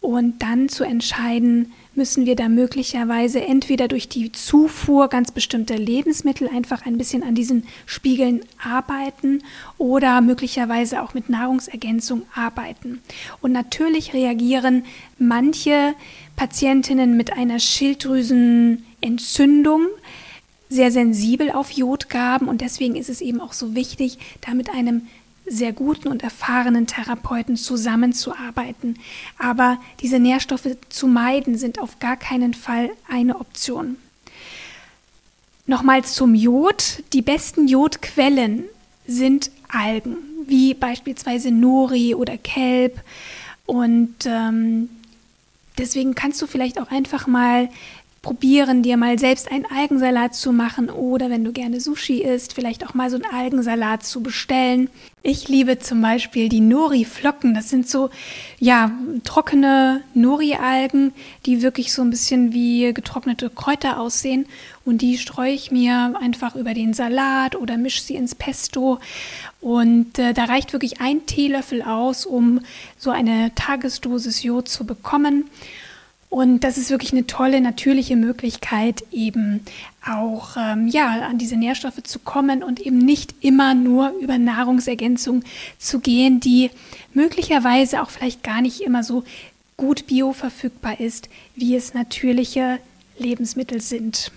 und 0.00 0.42
dann 0.42 0.68
zu 0.68 0.84
entscheiden, 0.84 1.72
müssen 1.96 2.26
wir 2.26 2.36
da 2.36 2.48
möglicherweise 2.48 3.40
entweder 3.40 3.88
durch 3.88 4.08
die 4.08 4.30
Zufuhr 4.32 5.08
ganz 5.08 5.30
bestimmter 5.30 5.78
Lebensmittel 5.78 6.48
einfach 6.48 6.86
ein 6.86 6.98
bisschen 6.98 7.22
an 7.22 7.34
diesen 7.34 7.66
Spiegeln 7.86 8.40
arbeiten 8.62 9.42
oder 9.78 10.20
möglicherweise 10.20 11.02
auch 11.02 11.14
mit 11.14 11.28
Nahrungsergänzung 11.28 12.22
arbeiten. 12.34 13.00
Und 13.40 13.52
natürlich 13.52 14.14
reagieren 14.14 14.84
manche 15.18 15.94
Patientinnen 16.36 17.16
mit 17.16 17.32
einer 17.32 17.58
Schilddrüsenentzündung 17.58 19.86
sehr 20.68 20.90
sensibel 20.90 21.50
auf 21.50 21.70
Jodgaben 21.70 22.48
und 22.48 22.60
deswegen 22.60 22.96
ist 22.96 23.08
es 23.08 23.20
eben 23.20 23.40
auch 23.40 23.52
so 23.52 23.74
wichtig, 23.74 24.18
da 24.40 24.54
mit 24.54 24.70
einem 24.70 25.02
sehr 25.46 25.72
guten 25.72 26.08
und 26.08 26.22
erfahrenen 26.22 26.86
Therapeuten 26.86 27.56
zusammenzuarbeiten. 27.56 28.98
Aber 29.38 29.78
diese 30.00 30.18
Nährstoffe 30.18 30.68
zu 30.88 31.06
meiden 31.06 31.56
sind 31.56 31.80
auf 31.80 31.98
gar 31.98 32.16
keinen 32.16 32.54
Fall 32.54 32.90
eine 33.08 33.38
Option. 33.38 33.96
Nochmals 35.66 36.14
zum 36.14 36.34
Jod. 36.34 37.02
Die 37.12 37.22
besten 37.22 37.66
Jodquellen 37.66 38.64
sind 39.06 39.50
Algen, 39.68 40.16
wie 40.46 40.74
beispielsweise 40.74 41.50
Nori 41.50 42.14
oder 42.14 42.36
Kelb. 42.38 43.00
Und 43.66 44.14
ähm, 44.26 44.88
deswegen 45.78 46.14
kannst 46.14 46.40
du 46.40 46.46
vielleicht 46.46 46.80
auch 46.80 46.90
einfach 46.90 47.26
mal 47.26 47.68
probieren, 48.26 48.82
dir 48.82 48.96
mal 48.96 49.20
selbst 49.20 49.52
einen 49.52 49.66
Algensalat 49.66 50.34
zu 50.34 50.50
machen 50.50 50.90
oder 50.90 51.30
wenn 51.30 51.44
du 51.44 51.52
gerne 51.52 51.80
Sushi 51.80 52.22
isst, 52.22 52.54
vielleicht 52.54 52.84
auch 52.84 52.92
mal 52.92 53.08
so 53.08 53.14
einen 53.14 53.32
Algensalat 53.32 54.04
zu 54.04 54.20
bestellen. 54.20 54.90
Ich 55.22 55.48
liebe 55.48 55.78
zum 55.78 56.02
Beispiel 56.02 56.48
die 56.48 56.58
Nori-Flocken. 56.58 57.54
Das 57.54 57.68
sind 57.68 57.88
so, 57.88 58.10
ja, 58.58 58.90
trockene 59.22 60.02
Nori-Algen, 60.14 61.12
die 61.46 61.62
wirklich 61.62 61.92
so 61.92 62.02
ein 62.02 62.10
bisschen 62.10 62.52
wie 62.52 62.92
getrocknete 62.92 63.48
Kräuter 63.48 64.00
aussehen. 64.00 64.46
Und 64.84 65.02
die 65.02 65.18
streue 65.18 65.52
ich 65.52 65.70
mir 65.70 66.14
einfach 66.20 66.56
über 66.56 66.74
den 66.74 66.94
Salat 66.94 67.54
oder 67.54 67.76
mische 67.76 68.02
sie 68.02 68.16
ins 68.16 68.34
Pesto. 68.34 68.98
Und 69.60 70.18
äh, 70.18 70.34
da 70.34 70.46
reicht 70.46 70.72
wirklich 70.72 71.00
ein 71.00 71.26
Teelöffel 71.26 71.82
aus, 71.82 72.26
um 72.26 72.58
so 72.98 73.10
eine 73.10 73.52
Tagesdosis 73.54 74.42
Jod 74.42 74.68
zu 74.68 74.84
bekommen. 74.84 75.44
Und 76.28 76.60
das 76.60 76.76
ist 76.76 76.90
wirklich 76.90 77.12
eine 77.12 77.26
tolle, 77.26 77.60
natürliche 77.60 78.16
Möglichkeit, 78.16 79.04
eben 79.12 79.60
auch 80.04 80.56
ähm, 80.58 80.88
ja, 80.88 81.26
an 81.26 81.38
diese 81.38 81.56
Nährstoffe 81.56 82.02
zu 82.02 82.18
kommen 82.18 82.62
und 82.62 82.80
eben 82.80 82.98
nicht 82.98 83.34
immer 83.40 83.74
nur 83.74 84.10
über 84.20 84.36
Nahrungsergänzung 84.36 85.44
zu 85.78 86.00
gehen, 86.00 86.40
die 86.40 86.70
möglicherweise 87.14 88.02
auch 88.02 88.10
vielleicht 88.10 88.42
gar 88.42 88.60
nicht 88.60 88.80
immer 88.80 89.02
so 89.02 89.24
gut 89.76 90.06
bioverfügbar 90.06 91.00
ist, 91.00 91.28
wie 91.54 91.76
es 91.76 91.94
natürliche 91.94 92.78
Lebensmittel 93.18 93.80
sind. 93.80 94.32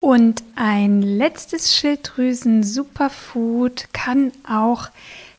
Und 0.00 0.42
ein 0.56 1.00
letztes 1.00 1.76
Schilddrüsen-Superfood 1.76 3.88
kann 3.92 4.32
auch 4.48 4.88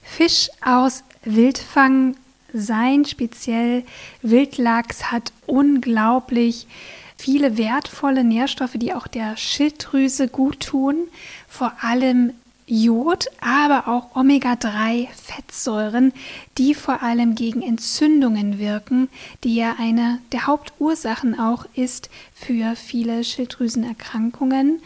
Fisch 0.01 0.49
aus 0.63 1.03
Wildfang 1.25 2.15
sein. 2.54 3.06
Speziell 3.06 3.84
Wildlachs 4.22 5.12
hat 5.12 5.34
unglaublich 5.46 6.68
viele 7.18 7.58
wertvolle 7.58 8.24
Nährstoffe, 8.24 8.76
die 8.76 8.94
auch 8.94 9.08
der 9.08 9.38
Schilddrüse 9.38 10.28
gut 10.28 10.60
tun. 10.60 11.08
Vor 11.48 11.74
allem 11.82 12.34
Jod, 12.66 13.28
aber 13.42 13.89
auch 13.89 14.16
Omega-3-Fettsäuren, 14.16 16.13
die 16.58 16.74
vor 16.74 17.04
allem 17.04 17.36
gegen 17.36 17.62
Entzündungen 17.62 18.58
wirken, 18.58 19.10
die 19.44 19.56
ja 19.56 19.76
eine 19.78 20.20
der 20.32 20.48
Hauptursachen 20.48 21.38
auch 21.38 21.66
ist 21.76 22.10
für 22.34 22.76
viele 22.76 23.26
Schilddrüsenerkrankungen. 23.26 24.82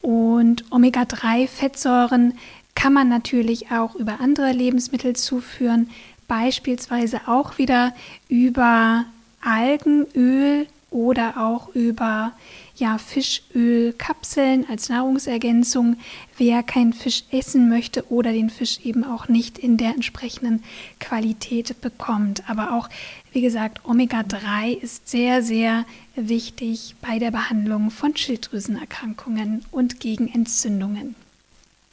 Und 0.00 0.64
Omega-3-Fettsäuren 0.72 2.34
kann 2.74 2.92
man 2.92 3.08
natürlich 3.08 3.70
auch 3.70 3.94
über 3.94 4.20
andere 4.20 4.50
Lebensmittel 4.50 5.14
zuführen, 5.14 5.90
beispielsweise 6.32 7.20
auch 7.28 7.58
wieder 7.58 7.92
über 8.30 9.04
Algenöl 9.42 10.66
oder 10.90 11.36
auch 11.36 11.68
über 11.74 12.32
ja, 12.74 12.96
Fischölkapseln 12.96 14.66
als 14.66 14.88
Nahrungsergänzung, 14.88 15.98
wer 16.38 16.62
keinen 16.62 16.94
Fisch 16.94 17.24
essen 17.30 17.68
möchte 17.68 18.10
oder 18.10 18.32
den 18.32 18.48
Fisch 18.48 18.80
eben 18.82 19.04
auch 19.04 19.28
nicht 19.28 19.58
in 19.58 19.76
der 19.76 19.90
entsprechenden 19.90 20.62
Qualität 21.00 21.78
bekommt. 21.82 22.48
Aber 22.48 22.78
auch, 22.78 22.88
wie 23.32 23.42
gesagt, 23.42 23.84
Omega-3 23.84 24.72
ist 24.72 25.10
sehr, 25.10 25.42
sehr 25.42 25.84
wichtig 26.16 26.94
bei 27.02 27.18
der 27.18 27.30
Behandlung 27.30 27.90
von 27.90 28.16
Schilddrüsenerkrankungen 28.16 29.66
und 29.70 30.00
gegen 30.00 30.28
Entzündungen. 30.28 31.14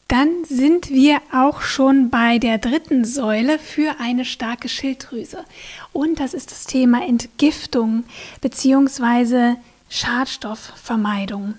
Dann 0.09 0.43
sind 0.43 0.89
wir 0.89 1.21
auch 1.31 1.61
schon 1.61 2.09
bei 2.09 2.39
der 2.39 2.57
dritten 2.57 3.05
Säule 3.05 3.59
für 3.59 3.99
eine 3.99 4.25
starke 4.25 4.67
Schilddrüse. 4.67 5.45
Und 5.93 6.19
das 6.19 6.33
ist 6.33 6.49
das 6.49 6.65
Thema 6.65 7.05
Entgiftung 7.05 8.05
bzw. 8.41 9.57
Schadstoffvermeidung. 9.87 11.53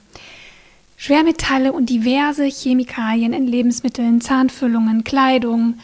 Schwermetalle 0.96 1.72
und 1.72 1.90
diverse 1.90 2.44
Chemikalien 2.44 3.32
in 3.32 3.46
Lebensmitteln, 3.46 4.20
Zahnfüllungen, 4.20 5.04
Kleidung 5.04 5.78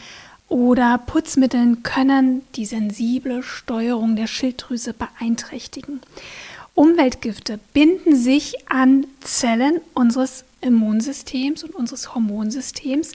oder 0.49 0.99
Putzmitteln 0.99 1.85
können 1.85 2.43
die 2.57 2.67
sensible 2.67 3.45
Steuerung 3.45 4.17
der 4.17 4.27
Schilddrüse 4.27 4.93
beeinträchtigen. 4.93 6.01
Umweltgifte 6.75 7.61
binden 7.73 8.17
sich 8.17 8.69
an 8.69 9.07
Zellen 9.21 9.81
unseres 9.95 10.45
Immunsystems 10.61 11.65
und 11.65 11.75
unseres 11.75 12.15
Hormonsystems, 12.15 13.13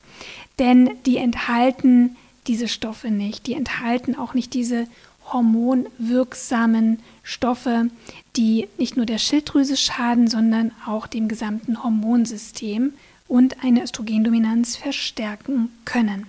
Denn 0.60 0.92
die 1.06 1.18
enthalten 1.18 2.18
diese 2.48 2.68
Stoffe 2.68 3.10
nicht. 3.10 3.48
Die 3.48 3.54
enthalten 3.54 4.16
auch 4.16 4.34
nicht 4.34 4.54
diese 4.54 4.88
hormonwirksamen 5.32 7.00
Stoffe, 7.24 7.90
die 8.36 8.68
nicht 8.78 8.98
nur 8.98 9.06
der 9.06 9.20
Schilddrüse 9.20 9.78
schaden, 9.78 10.28
sondern 10.28 10.72
auch 10.86 11.08
dem 11.08 11.28
gesamten 11.28 11.84
Hormonsystem 11.84 12.94
und 13.28 13.64
eine 13.64 13.84
Östrogendominanz 13.84 14.76
verstärken 14.76 15.72
können. 15.86 16.26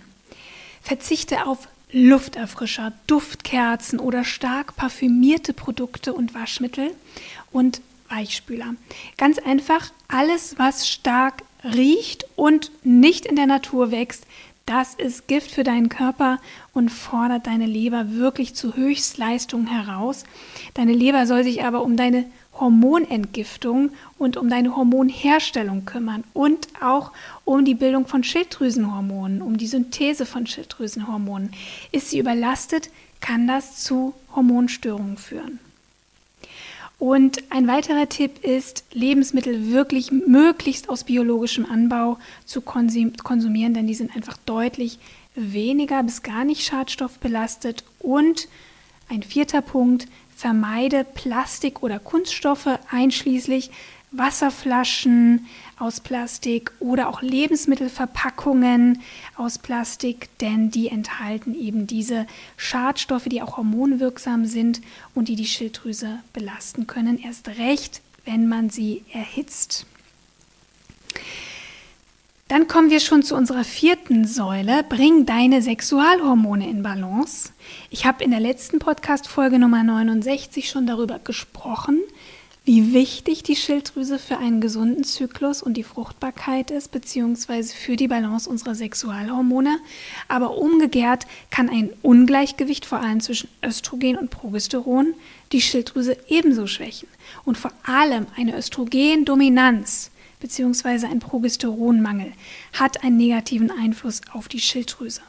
Verzichte 0.82 1.46
auf 1.46 1.68
Lufterfrischer, 1.92 2.92
Duftkerzen 3.06 3.98
oder 3.98 4.22
stark 4.22 4.76
parfümierte 4.76 5.52
Produkte 5.52 6.12
und 6.12 6.34
Waschmittel 6.34 6.92
und 7.50 7.80
Weichspüler. 8.08 8.74
Ganz 9.16 9.38
einfach, 9.38 9.90
alles, 10.08 10.56
was 10.58 10.88
stark 10.88 11.42
riecht 11.64 12.26
und 12.36 12.70
nicht 12.84 13.26
in 13.26 13.36
der 13.36 13.46
Natur 13.46 13.90
wächst, 13.90 14.26
das 14.66 14.94
ist 14.94 15.26
Gift 15.26 15.50
für 15.50 15.64
deinen 15.64 15.88
Körper 15.88 16.38
und 16.72 16.90
fordert 16.90 17.46
deine 17.48 17.66
Leber 17.66 18.12
wirklich 18.12 18.54
zu 18.54 18.76
Höchstleistungen 18.76 19.66
heraus. 19.66 20.24
Deine 20.74 20.92
Leber 20.92 21.26
soll 21.26 21.42
sich 21.42 21.64
aber 21.64 21.82
um 21.82 21.96
deine 21.96 22.24
Hormonentgiftung 22.52 23.90
und 24.18 24.36
um 24.36 24.48
deine 24.48 24.76
Hormonherstellung 24.76 25.86
kümmern 25.86 26.24
und 26.34 26.68
auch 26.80 27.10
um 27.44 27.64
die 27.64 27.74
Bildung 27.74 28.06
von 28.06 28.22
Schilddrüsenhormonen, 28.22 29.42
um 29.42 29.56
die 29.56 29.66
Synthese 29.66 30.26
von 30.26 30.46
Schilddrüsenhormonen. 30.46 31.52
Ist 31.90 32.10
sie 32.10 32.18
überlastet, 32.18 32.90
kann 33.20 33.48
das 33.48 33.82
zu 33.82 34.14
Hormonstörungen 34.36 35.16
führen. 35.16 35.58
Und 37.00 37.42
ein 37.50 37.66
weiterer 37.66 38.10
Tipp 38.10 38.44
ist, 38.44 38.84
Lebensmittel 38.92 39.72
wirklich 39.72 40.12
möglichst 40.12 40.90
aus 40.90 41.04
biologischem 41.04 41.64
Anbau 41.64 42.18
zu 42.44 42.60
konsumieren, 42.60 43.72
denn 43.72 43.86
die 43.86 43.94
sind 43.94 44.14
einfach 44.14 44.36
deutlich 44.44 44.98
weniger 45.34 46.02
bis 46.02 46.22
gar 46.22 46.44
nicht 46.44 46.62
schadstoffbelastet. 46.62 47.84
Und 48.00 48.48
ein 49.08 49.22
vierter 49.22 49.62
Punkt, 49.62 50.08
vermeide 50.36 51.04
Plastik 51.04 51.82
oder 51.82 51.98
Kunststoffe 51.98 52.68
einschließlich 52.90 53.70
Wasserflaschen 54.12 55.46
aus 55.80 56.00
Plastik 56.00 56.72
oder 56.78 57.08
auch 57.08 57.22
Lebensmittelverpackungen 57.22 59.00
aus 59.36 59.58
Plastik, 59.58 60.28
denn 60.38 60.70
die 60.70 60.88
enthalten 60.88 61.54
eben 61.54 61.86
diese 61.86 62.26
Schadstoffe, 62.56 63.24
die 63.24 63.42
auch 63.42 63.56
hormonwirksam 63.56 64.44
sind 64.44 64.80
und 65.14 65.28
die 65.28 65.36
die 65.36 65.46
Schilddrüse 65.46 66.20
belasten 66.32 66.86
können, 66.86 67.18
erst 67.18 67.48
recht, 67.48 68.02
wenn 68.24 68.46
man 68.46 68.70
sie 68.70 69.02
erhitzt. 69.12 69.86
Dann 72.50 72.66
kommen 72.66 72.90
wir 72.90 72.98
schon 72.98 73.22
zu 73.22 73.36
unserer 73.36 73.62
vierten 73.62 74.26
Säule. 74.26 74.82
Bring 74.82 75.24
deine 75.24 75.62
Sexualhormone 75.62 76.68
in 76.68 76.82
Balance. 76.82 77.52
Ich 77.90 78.06
habe 78.06 78.24
in 78.24 78.32
der 78.32 78.40
letzten 78.40 78.80
Podcast-Folge 78.80 79.60
Nummer 79.60 79.84
69 79.84 80.68
schon 80.68 80.84
darüber 80.84 81.20
gesprochen, 81.20 82.00
wie 82.70 82.92
wichtig 82.92 83.42
die 83.42 83.56
Schilddrüse 83.56 84.20
für 84.20 84.38
einen 84.38 84.60
gesunden 84.60 85.02
Zyklus 85.02 85.60
und 85.60 85.74
die 85.74 85.82
Fruchtbarkeit 85.82 86.70
ist, 86.70 86.92
beziehungsweise 86.92 87.74
für 87.74 87.96
die 87.96 88.06
Balance 88.06 88.48
unserer 88.48 88.76
Sexualhormone. 88.76 89.80
Aber 90.28 90.56
umgekehrt 90.56 91.26
kann 91.50 91.68
ein 91.68 91.90
Ungleichgewicht, 92.02 92.86
vor 92.86 93.00
allem 93.00 93.18
zwischen 93.18 93.48
Östrogen 93.60 94.16
und 94.16 94.30
Progesteron, 94.30 95.14
die 95.50 95.62
Schilddrüse 95.62 96.16
ebenso 96.28 96.68
schwächen. 96.68 97.08
Und 97.44 97.58
vor 97.58 97.72
allem 97.82 98.26
eine 98.36 98.56
Östrogendominanz 98.56 100.12
beziehungsweise 100.38 101.08
ein 101.08 101.18
Progesteronmangel 101.18 102.32
hat 102.72 103.02
einen 103.02 103.16
negativen 103.16 103.72
Einfluss 103.72 104.20
auf 104.32 104.46
die 104.46 104.60
Schilddrüse. 104.60 105.22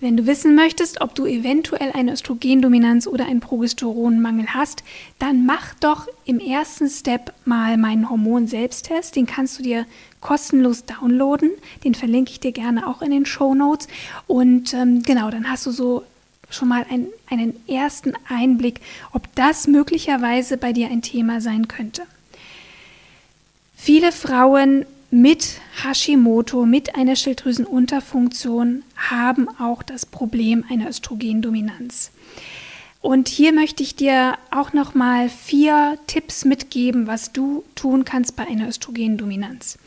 Wenn 0.00 0.16
du 0.16 0.26
wissen 0.26 0.54
möchtest, 0.54 1.00
ob 1.00 1.14
du 1.14 1.24
eventuell 1.24 1.92
eine 1.92 2.12
Östrogendominanz 2.12 3.06
oder 3.06 3.26
einen 3.26 3.40
Progesteronmangel 3.40 4.48
hast, 4.48 4.82
dann 5.18 5.46
mach 5.46 5.74
doch 5.74 6.08
im 6.24 6.40
ersten 6.40 6.90
Step 6.90 7.32
mal 7.44 7.76
meinen 7.76 8.10
Hormon-Selbsttest. 8.10 9.14
Den 9.14 9.26
kannst 9.26 9.58
du 9.58 9.62
dir 9.62 9.86
kostenlos 10.20 10.84
downloaden. 10.84 11.52
Den 11.84 11.94
verlinke 11.94 12.32
ich 12.32 12.40
dir 12.40 12.52
gerne 12.52 12.86
auch 12.88 13.02
in 13.02 13.12
den 13.12 13.24
Show 13.24 13.54
Notes. 13.54 13.88
Und 14.26 14.74
ähm, 14.74 15.02
genau, 15.02 15.30
dann 15.30 15.48
hast 15.48 15.64
du 15.66 15.70
so 15.70 16.04
schon 16.50 16.68
mal 16.68 16.84
ein, 16.90 17.08
einen 17.30 17.54
ersten 17.68 18.14
Einblick, 18.28 18.80
ob 19.12 19.32
das 19.34 19.66
möglicherweise 19.66 20.56
bei 20.56 20.72
dir 20.72 20.88
ein 20.88 21.02
Thema 21.02 21.40
sein 21.40 21.68
könnte. 21.68 22.02
Viele 23.76 24.12
Frauen 24.12 24.86
mit 25.14 25.60
Hashimoto, 25.84 26.66
mit 26.66 26.96
einer 26.96 27.14
Schilddrüsenunterfunktion, 27.14 28.82
haben 28.96 29.48
auch 29.60 29.84
das 29.84 30.06
Problem 30.06 30.64
einer 30.68 30.88
Östrogendominanz. 30.88 32.10
Und 33.00 33.28
hier 33.28 33.52
möchte 33.52 33.84
ich 33.84 33.94
dir 33.94 34.36
auch 34.50 34.72
noch 34.72 34.94
mal 34.94 35.28
vier 35.28 35.98
Tipps 36.08 36.44
mitgeben, 36.44 37.06
was 37.06 37.32
du 37.32 37.62
tun 37.76 38.04
kannst 38.04 38.34
bei 38.34 38.44
einer 38.44 38.66
Östrogendominanz. 38.66 39.78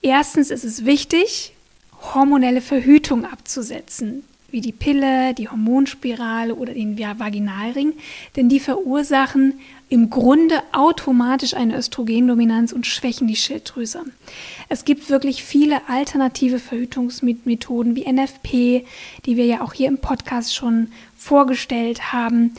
Erstens 0.00 0.50
ist 0.50 0.64
es 0.64 0.86
wichtig, 0.86 1.52
hormonelle 2.14 2.62
Verhütung 2.62 3.26
abzusetzen, 3.26 4.24
wie 4.56 4.62
die 4.62 4.72
Pille, 4.72 5.34
die 5.34 5.50
Hormonspirale 5.50 6.54
oder 6.54 6.72
den 6.72 6.98
Vaginalring, 6.98 7.92
denn 8.36 8.48
die 8.48 8.58
verursachen 8.58 9.60
im 9.90 10.08
Grunde 10.08 10.62
automatisch 10.72 11.52
eine 11.52 11.76
Östrogendominanz 11.76 12.72
und 12.72 12.86
schwächen 12.86 13.28
die 13.28 13.36
Schilddrüse. 13.36 14.04
Es 14.70 14.86
gibt 14.86 15.10
wirklich 15.10 15.44
viele 15.44 15.90
alternative 15.90 16.58
Verhütungsmethoden 16.58 17.96
wie 17.96 18.10
NFP, 18.10 18.86
die 19.26 19.36
wir 19.36 19.44
ja 19.44 19.60
auch 19.60 19.74
hier 19.74 19.88
im 19.88 19.98
Podcast 19.98 20.54
schon 20.54 20.88
vorgestellt 21.14 22.14
haben. 22.14 22.54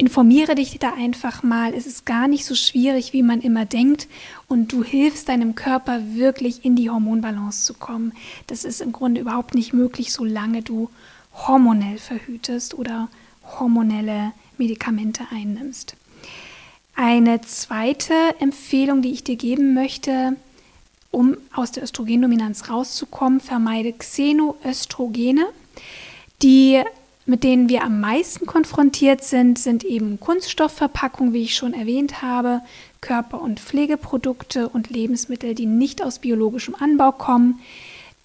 Informiere 0.00 0.54
dich 0.54 0.78
da 0.78 0.94
einfach 0.94 1.42
mal. 1.42 1.74
Es 1.74 1.86
ist 1.86 2.06
gar 2.06 2.26
nicht 2.26 2.46
so 2.46 2.54
schwierig, 2.54 3.12
wie 3.12 3.22
man 3.22 3.42
immer 3.42 3.66
denkt. 3.66 4.08
Und 4.48 4.72
du 4.72 4.82
hilfst 4.82 5.28
deinem 5.28 5.54
Körper 5.54 6.00
wirklich 6.14 6.64
in 6.64 6.74
die 6.74 6.88
Hormonbalance 6.88 7.66
zu 7.66 7.74
kommen. 7.74 8.14
Das 8.46 8.64
ist 8.64 8.80
im 8.80 8.92
Grunde 8.92 9.20
überhaupt 9.20 9.54
nicht 9.54 9.74
möglich, 9.74 10.10
solange 10.10 10.62
du 10.62 10.88
hormonell 11.34 11.98
verhütest 11.98 12.72
oder 12.72 13.10
hormonelle 13.44 14.32
Medikamente 14.56 15.24
einnimmst. 15.30 15.96
Eine 16.96 17.42
zweite 17.42 18.14
Empfehlung, 18.38 19.02
die 19.02 19.12
ich 19.12 19.22
dir 19.22 19.36
geben 19.36 19.74
möchte, 19.74 20.34
um 21.10 21.36
aus 21.52 21.72
der 21.72 21.82
Östrogendominanz 21.82 22.70
rauszukommen, 22.70 23.40
vermeide 23.40 23.92
Xenoöstrogene. 23.92 25.44
Die, 26.40 26.82
mit 27.30 27.44
denen 27.44 27.68
wir 27.68 27.84
am 27.84 28.00
meisten 28.00 28.44
konfrontiert 28.44 29.22
sind, 29.22 29.56
sind 29.56 29.84
eben 29.84 30.18
Kunststoffverpackungen, 30.18 31.32
wie 31.32 31.44
ich 31.44 31.54
schon 31.54 31.74
erwähnt 31.74 32.22
habe, 32.22 32.60
Körper- 33.00 33.40
und 33.40 33.60
Pflegeprodukte 33.60 34.68
und 34.68 34.90
Lebensmittel, 34.90 35.54
die 35.54 35.66
nicht 35.66 36.02
aus 36.02 36.18
biologischem 36.18 36.74
Anbau 36.74 37.12
kommen. 37.12 37.60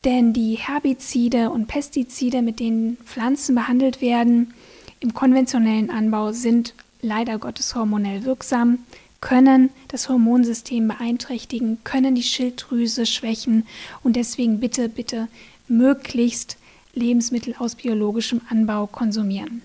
Denn 0.06 0.34
die 0.34 0.56
Herbizide 0.56 1.52
und 1.52 1.68
Pestizide, 1.68 2.42
mit 2.42 2.60
denen 2.60 2.98
Pflanzen 3.06 3.54
behandelt 3.54 4.02
werden, 4.02 4.56
im 5.00 5.14
konventionellen 5.14 5.92
Anbau 5.92 6.32
sind 6.32 6.74
leider 7.04 7.38
Gottes 7.38 7.76
hormonell 7.76 8.26
wirksam, 8.26 8.80
können 9.22 9.70
das 9.88 10.10
Hormonsystem 10.10 10.88
beeinträchtigen, 10.88 11.78
können 11.84 12.16
die 12.16 12.24
Schilddrüse 12.24 13.06
schwächen 13.06 13.68
und 14.02 14.16
deswegen 14.16 14.60
bitte, 14.60 14.90
bitte 14.90 15.28
möglichst 15.68 16.58
Lebensmittel 16.96 17.56
aus 17.60 17.76
biologischem 17.76 18.42
Anbau 18.50 18.88
konsumieren. 18.88 19.62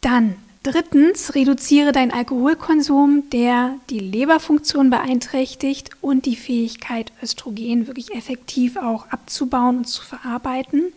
Dann 0.00 0.36
drittens, 0.62 1.34
reduziere 1.34 1.92
deinen 1.92 2.12
Alkoholkonsum, 2.12 3.24
der 3.30 3.74
die 3.90 3.98
Leberfunktion 3.98 4.90
beeinträchtigt 4.90 5.90
und 6.00 6.26
die 6.26 6.36
Fähigkeit, 6.36 7.12
Östrogen 7.22 7.86
wirklich 7.86 8.14
effektiv 8.14 8.76
auch 8.76 9.08
abzubauen 9.08 9.78
und 9.78 9.88
zu 9.88 10.02
verarbeiten. 10.02 10.92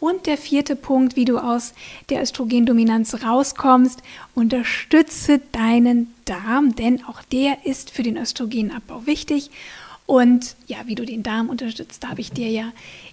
Und 0.00 0.26
der 0.26 0.36
vierte 0.36 0.76
Punkt, 0.76 1.16
wie 1.16 1.24
du 1.24 1.38
aus 1.38 1.72
der 2.10 2.22
Östrogendominanz 2.22 3.22
rauskommst, 3.24 4.02
unterstütze 4.34 5.40
deinen 5.52 6.12
Darm, 6.24 6.74
denn 6.74 7.04
auch 7.04 7.22
der 7.22 7.64
ist 7.64 7.90
für 7.90 8.02
den 8.02 8.16
Östrogenabbau 8.16 9.06
wichtig. 9.06 9.50
Und 10.06 10.56
ja, 10.66 10.78
wie 10.84 10.94
du 10.94 11.06
den 11.06 11.22
Darm 11.22 11.48
unterstützt, 11.48 12.04
da 12.04 12.08
habe 12.10 12.20
ich 12.20 12.32
dir 12.32 12.50
ja 12.50 12.72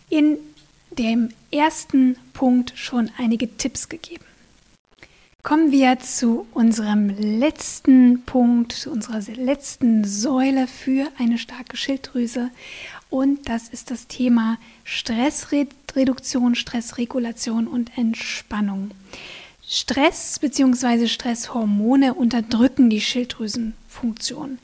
in 0.09 0.37
dem 0.91 1.29
ersten 1.51 2.17
Punkt 2.33 2.73
schon 2.75 3.09
einige 3.17 3.57
Tipps 3.57 3.89
gegeben. 3.89 4.25
Kommen 5.43 5.71
wir 5.71 5.97
zu 5.97 6.45
unserem 6.53 7.09
letzten 7.09 8.21
Punkt, 8.25 8.73
zu 8.73 8.91
unserer 8.91 9.21
letzten 9.35 10.03
Säule 10.03 10.67
für 10.67 11.07
eine 11.17 11.39
starke 11.39 11.77
Schilddrüse. 11.77 12.51
Und 13.09 13.49
das 13.49 13.67
ist 13.67 13.89
das 13.89 14.07
Thema 14.07 14.59
Stressreduktion, 14.83 16.53
Stressregulation 16.53 17.67
und 17.67 17.97
Entspannung. 17.97 18.91
Stress 19.67 20.37
bzw. 20.37 21.07
Stresshormone 21.07 22.13
unterdrücken 22.13 22.91
die 22.91 23.01
Schilddrüsenfunktion. 23.01 24.59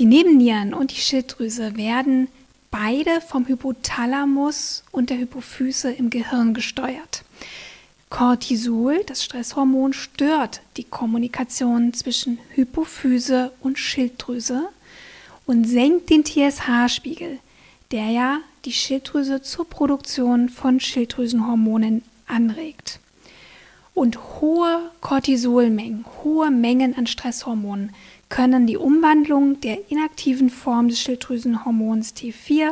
Die 0.00 0.06
Nebennieren 0.06 0.74
und 0.74 0.90
die 0.90 1.00
Schilddrüse 1.00 1.76
werden 1.76 2.26
beide 2.70 3.20
vom 3.20 3.46
Hypothalamus 3.46 4.84
und 4.92 5.10
der 5.10 5.18
Hypophyse 5.18 5.90
im 5.90 6.10
Gehirn 6.10 6.54
gesteuert. 6.54 7.24
Cortisol, 8.08 9.02
das 9.04 9.24
Stresshormon, 9.24 9.92
stört 9.92 10.60
die 10.76 10.84
Kommunikation 10.84 11.92
zwischen 11.92 12.38
Hypophyse 12.54 13.52
und 13.60 13.78
Schilddrüse 13.78 14.68
und 15.44 15.64
senkt 15.64 16.10
den 16.10 16.24
TSH-Spiegel, 16.24 17.38
der 17.90 18.06
ja 18.10 18.38
die 18.64 18.72
Schilddrüse 18.72 19.42
zur 19.42 19.68
Produktion 19.68 20.48
von 20.48 20.80
Schilddrüsenhormonen 20.80 22.02
anregt. 22.26 23.00
Und 23.94 24.40
hohe 24.40 24.90
Cortisolmengen, 25.00 26.04
hohe 26.22 26.50
Mengen 26.50 26.96
an 26.96 27.06
Stresshormonen 27.06 27.94
können 28.28 28.66
die 28.66 28.76
Umwandlung 28.76 29.60
der 29.60 29.90
inaktiven 29.90 30.50
Form 30.50 30.88
des 30.88 31.00
Schilddrüsenhormons 31.00 32.14
T4 32.14 32.70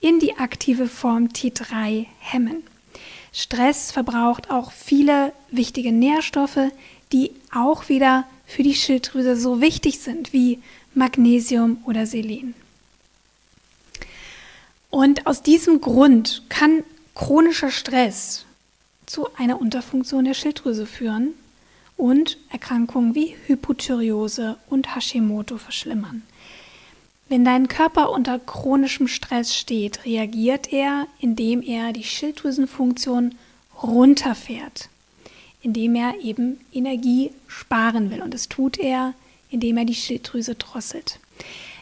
in 0.00 0.18
die 0.18 0.36
aktive 0.36 0.88
Form 0.88 1.26
T3 1.28 2.06
hemmen. 2.18 2.62
Stress 3.32 3.92
verbraucht 3.92 4.50
auch 4.50 4.72
viele 4.72 5.32
wichtige 5.50 5.92
Nährstoffe, 5.92 6.72
die 7.12 7.30
auch 7.54 7.88
wieder 7.88 8.24
für 8.46 8.62
die 8.62 8.74
Schilddrüse 8.74 9.36
so 9.36 9.60
wichtig 9.60 10.00
sind 10.00 10.32
wie 10.32 10.60
Magnesium 10.94 11.82
oder 11.84 12.06
Selen. 12.06 12.54
Und 14.90 15.26
aus 15.26 15.42
diesem 15.42 15.80
Grund 15.80 16.42
kann 16.48 16.82
chronischer 17.14 17.70
Stress 17.70 18.46
zu 19.06 19.28
einer 19.36 19.60
Unterfunktion 19.60 20.24
der 20.24 20.34
Schilddrüse 20.34 20.86
führen 20.86 21.34
und 21.98 22.38
Erkrankungen 22.48 23.14
wie 23.14 23.34
Hypothyreose 23.46 24.56
und 24.70 24.94
Hashimoto 24.94 25.58
verschlimmern. 25.58 26.22
Wenn 27.28 27.44
dein 27.44 27.68
Körper 27.68 28.10
unter 28.10 28.38
chronischem 28.38 29.06
Stress 29.06 29.54
steht, 29.54 30.06
reagiert 30.06 30.72
er, 30.72 31.06
indem 31.20 31.60
er 31.60 31.92
die 31.92 32.04
Schilddrüsenfunktion 32.04 33.34
runterfährt, 33.82 34.88
indem 35.60 35.94
er 35.94 36.20
eben 36.22 36.58
Energie 36.72 37.32
sparen 37.46 38.10
will. 38.10 38.22
Und 38.22 38.32
das 38.32 38.48
tut 38.48 38.78
er, 38.78 39.12
indem 39.50 39.76
er 39.76 39.84
die 39.84 39.94
Schilddrüse 39.94 40.54
drosselt. 40.54 41.18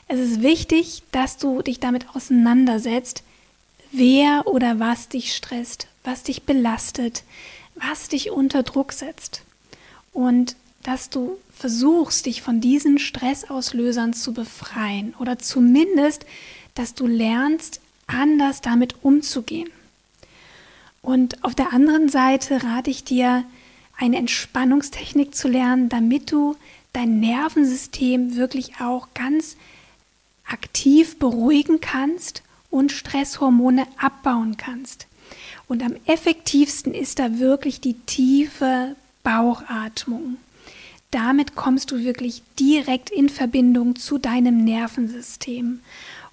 Es 0.08 0.18
ist 0.18 0.42
wichtig, 0.42 1.02
dass 1.12 1.36
du 1.36 1.62
dich 1.62 1.78
damit 1.78 2.08
auseinandersetzt, 2.14 3.22
wer 3.92 4.46
oder 4.46 4.80
was 4.80 5.08
dich 5.08 5.34
stresst, 5.34 5.86
was 6.04 6.22
dich 6.22 6.42
belastet, 6.42 7.22
was 7.76 8.08
dich 8.08 8.30
unter 8.30 8.62
Druck 8.62 8.92
setzt. 8.92 9.42
Und 10.16 10.56
dass 10.82 11.10
du 11.10 11.36
versuchst, 11.52 12.24
dich 12.24 12.40
von 12.40 12.62
diesen 12.62 12.98
Stressauslösern 12.98 14.14
zu 14.14 14.32
befreien 14.32 15.14
oder 15.18 15.38
zumindest, 15.38 16.24
dass 16.74 16.94
du 16.94 17.06
lernst, 17.06 17.82
anders 18.06 18.62
damit 18.62 18.94
umzugehen. 19.02 19.68
Und 21.02 21.44
auf 21.44 21.54
der 21.54 21.74
anderen 21.74 22.08
Seite 22.08 22.62
rate 22.64 22.88
ich 22.90 23.04
dir, 23.04 23.44
eine 23.98 24.16
Entspannungstechnik 24.16 25.34
zu 25.34 25.48
lernen, 25.48 25.90
damit 25.90 26.32
du 26.32 26.56
dein 26.94 27.20
Nervensystem 27.20 28.36
wirklich 28.36 28.80
auch 28.80 29.08
ganz 29.12 29.58
aktiv 30.46 31.18
beruhigen 31.18 31.82
kannst 31.82 32.42
und 32.70 32.90
Stresshormone 32.90 33.86
abbauen 33.98 34.56
kannst. 34.56 35.08
Und 35.68 35.82
am 35.82 35.96
effektivsten 36.06 36.94
ist 36.94 37.18
da 37.18 37.38
wirklich 37.38 37.82
die 37.82 37.94
tiefe 38.06 38.96
Bauchatmung. 39.26 40.36
Damit 41.10 41.56
kommst 41.56 41.90
du 41.90 42.04
wirklich 42.04 42.42
direkt 42.60 43.10
in 43.10 43.28
Verbindung 43.28 43.96
zu 43.96 44.18
deinem 44.18 44.62
Nervensystem 44.62 45.80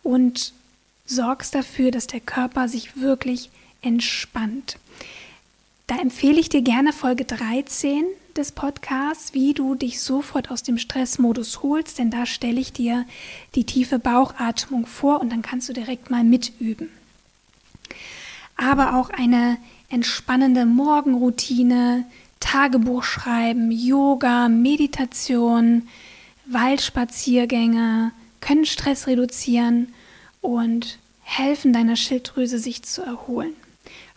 und 0.04 0.54
sorgst 1.08 1.56
dafür, 1.56 1.90
dass 1.90 2.06
der 2.06 2.20
Körper 2.20 2.68
sich 2.68 2.96
wirklich 3.02 3.50
entspannt. 3.82 4.78
Da 5.88 5.98
empfehle 5.98 6.40
ich 6.40 6.50
dir 6.50 6.62
gerne 6.62 6.94
Folge 6.94 7.26
13 7.26 8.06
des 8.38 8.52
Podcasts, 8.52 9.34
wie 9.34 9.56
du 9.56 9.74
dich 9.74 10.00
sofort 10.00 10.52
aus 10.52 10.62
dem 10.62 10.78
Stressmodus 10.78 11.64
holst, 11.64 11.98
denn 11.98 12.12
da 12.12 12.28
stelle 12.28 12.62
ich 12.62 12.74
dir 12.74 13.08
die 13.56 13.64
tiefe 13.64 13.98
Bauchatmung 13.98 14.86
vor 14.86 15.20
und 15.20 15.32
dann 15.32 15.42
kannst 15.42 15.68
du 15.68 15.74
direkt 15.74 16.12
mal 16.12 16.24
mitüben. 16.24 16.92
Aber 18.56 18.96
auch 18.98 19.10
eine 19.10 19.58
entspannende 19.90 20.68
Morgenroutine, 20.68 22.06
Tagebuch 22.44 23.04
schreiben, 23.04 23.72
Yoga, 23.72 24.50
Meditation, 24.50 25.88
Waldspaziergänge 26.46 28.12
können 28.42 28.66
Stress 28.66 29.08
reduzieren 29.08 29.94
und 30.42 31.00
helfen 31.22 31.72
deiner 31.72 31.96
Schilddrüse 31.96 32.60
sich 32.60 32.84
zu 32.84 33.02
erholen. 33.02 33.54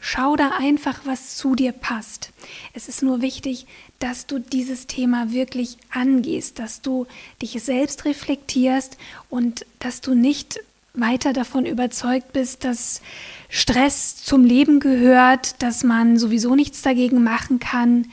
Schau 0.00 0.34
da 0.34 0.50
einfach, 0.58 1.02
was 1.04 1.36
zu 1.36 1.54
dir 1.54 1.70
passt. 1.70 2.32
Es 2.74 2.88
ist 2.88 3.02
nur 3.02 3.22
wichtig, 3.22 3.66
dass 4.00 4.26
du 4.26 4.40
dieses 4.40 4.88
Thema 4.88 5.30
wirklich 5.30 5.78
angehst, 5.90 6.58
dass 6.58 6.82
du 6.82 7.06
dich 7.40 7.62
selbst 7.62 8.04
reflektierst 8.04 8.98
und 9.30 9.64
dass 9.78 10.00
du 10.00 10.14
nicht 10.14 10.58
weiter 10.96 11.32
davon 11.32 11.66
überzeugt 11.66 12.32
bist, 12.32 12.64
dass 12.64 13.00
Stress 13.48 14.16
zum 14.16 14.44
Leben 14.44 14.80
gehört, 14.80 15.62
dass 15.62 15.84
man 15.84 16.18
sowieso 16.18 16.54
nichts 16.54 16.82
dagegen 16.82 17.22
machen 17.22 17.60
kann. 17.60 18.06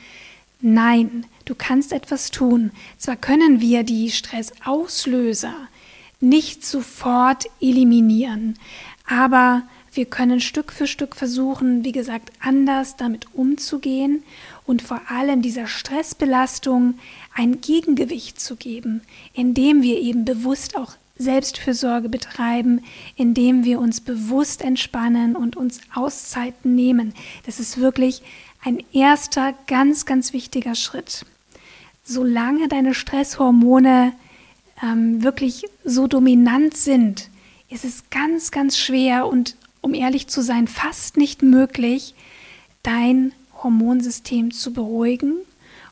Nein, 0.60 1.26
du 1.44 1.54
kannst 1.54 1.92
etwas 1.92 2.30
tun. 2.30 2.70
Zwar 2.98 3.16
können 3.16 3.60
wir 3.60 3.82
die 3.82 4.10
Stressauslöser 4.10 5.54
nicht 6.20 6.64
sofort 6.64 7.46
eliminieren, 7.60 8.58
aber 9.06 9.62
wir 9.92 10.06
können 10.06 10.40
Stück 10.40 10.72
für 10.72 10.86
Stück 10.86 11.14
versuchen, 11.14 11.84
wie 11.84 11.92
gesagt, 11.92 12.32
anders 12.40 12.96
damit 12.96 13.32
umzugehen 13.34 14.24
und 14.66 14.82
vor 14.82 15.00
allem 15.08 15.40
dieser 15.42 15.66
Stressbelastung 15.66 16.94
ein 17.34 17.60
Gegengewicht 17.60 18.40
zu 18.40 18.56
geben, 18.56 19.02
indem 19.34 19.82
wir 19.82 20.00
eben 20.00 20.24
bewusst 20.24 20.76
auch 20.76 20.94
Selbstfürsorge 21.16 22.08
betreiben, 22.08 22.82
indem 23.16 23.64
wir 23.64 23.78
uns 23.78 24.00
bewusst 24.00 24.62
entspannen 24.62 25.36
und 25.36 25.56
uns 25.56 25.80
Auszeiten 25.94 26.74
nehmen. 26.74 27.14
Das 27.46 27.60
ist 27.60 27.78
wirklich 27.78 28.22
ein 28.62 28.82
erster 28.92 29.54
ganz, 29.66 30.06
ganz 30.06 30.32
wichtiger 30.32 30.74
Schritt. 30.74 31.24
Solange 32.02 32.68
deine 32.68 32.94
Stresshormone 32.94 34.12
ähm, 34.82 35.22
wirklich 35.22 35.64
so 35.84 36.06
dominant 36.06 36.76
sind, 36.76 37.30
ist 37.68 37.84
es 37.84 38.10
ganz, 38.10 38.50
ganz 38.50 38.76
schwer 38.76 39.26
und 39.26 39.56
um 39.80 39.94
ehrlich 39.94 40.28
zu 40.28 40.42
sein, 40.42 40.66
fast 40.66 41.16
nicht 41.16 41.42
möglich, 41.42 42.14
dein 42.82 43.32
Hormonsystem 43.62 44.50
zu 44.50 44.72
beruhigen 44.72 45.34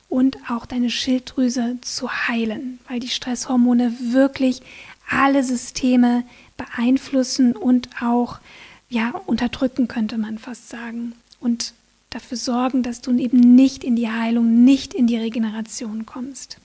und 0.08 0.36
auch 0.48 0.66
deine 0.66 0.90
Schilddrüse 0.90 1.78
zu 1.80 2.10
heilen, 2.10 2.78
weil 2.88 3.00
die 3.00 3.08
Stresshormone 3.08 3.94
wirklich 4.12 4.60
alle 5.12 5.44
Systeme 5.44 6.24
beeinflussen 6.56 7.54
und 7.56 7.88
auch 8.00 8.38
ja 8.88 9.10
unterdrücken 9.26 9.88
könnte 9.88 10.18
man 10.18 10.38
fast 10.38 10.68
sagen 10.68 11.14
und 11.40 11.74
dafür 12.10 12.36
sorgen, 12.36 12.82
dass 12.82 13.00
du 13.00 13.16
eben 13.16 13.38
nicht 13.38 13.84
in 13.84 13.96
die 13.96 14.10
Heilung, 14.10 14.64
nicht 14.64 14.94
in 14.94 15.06
die 15.06 15.16
Regeneration 15.16 16.06
kommst. 16.06 16.58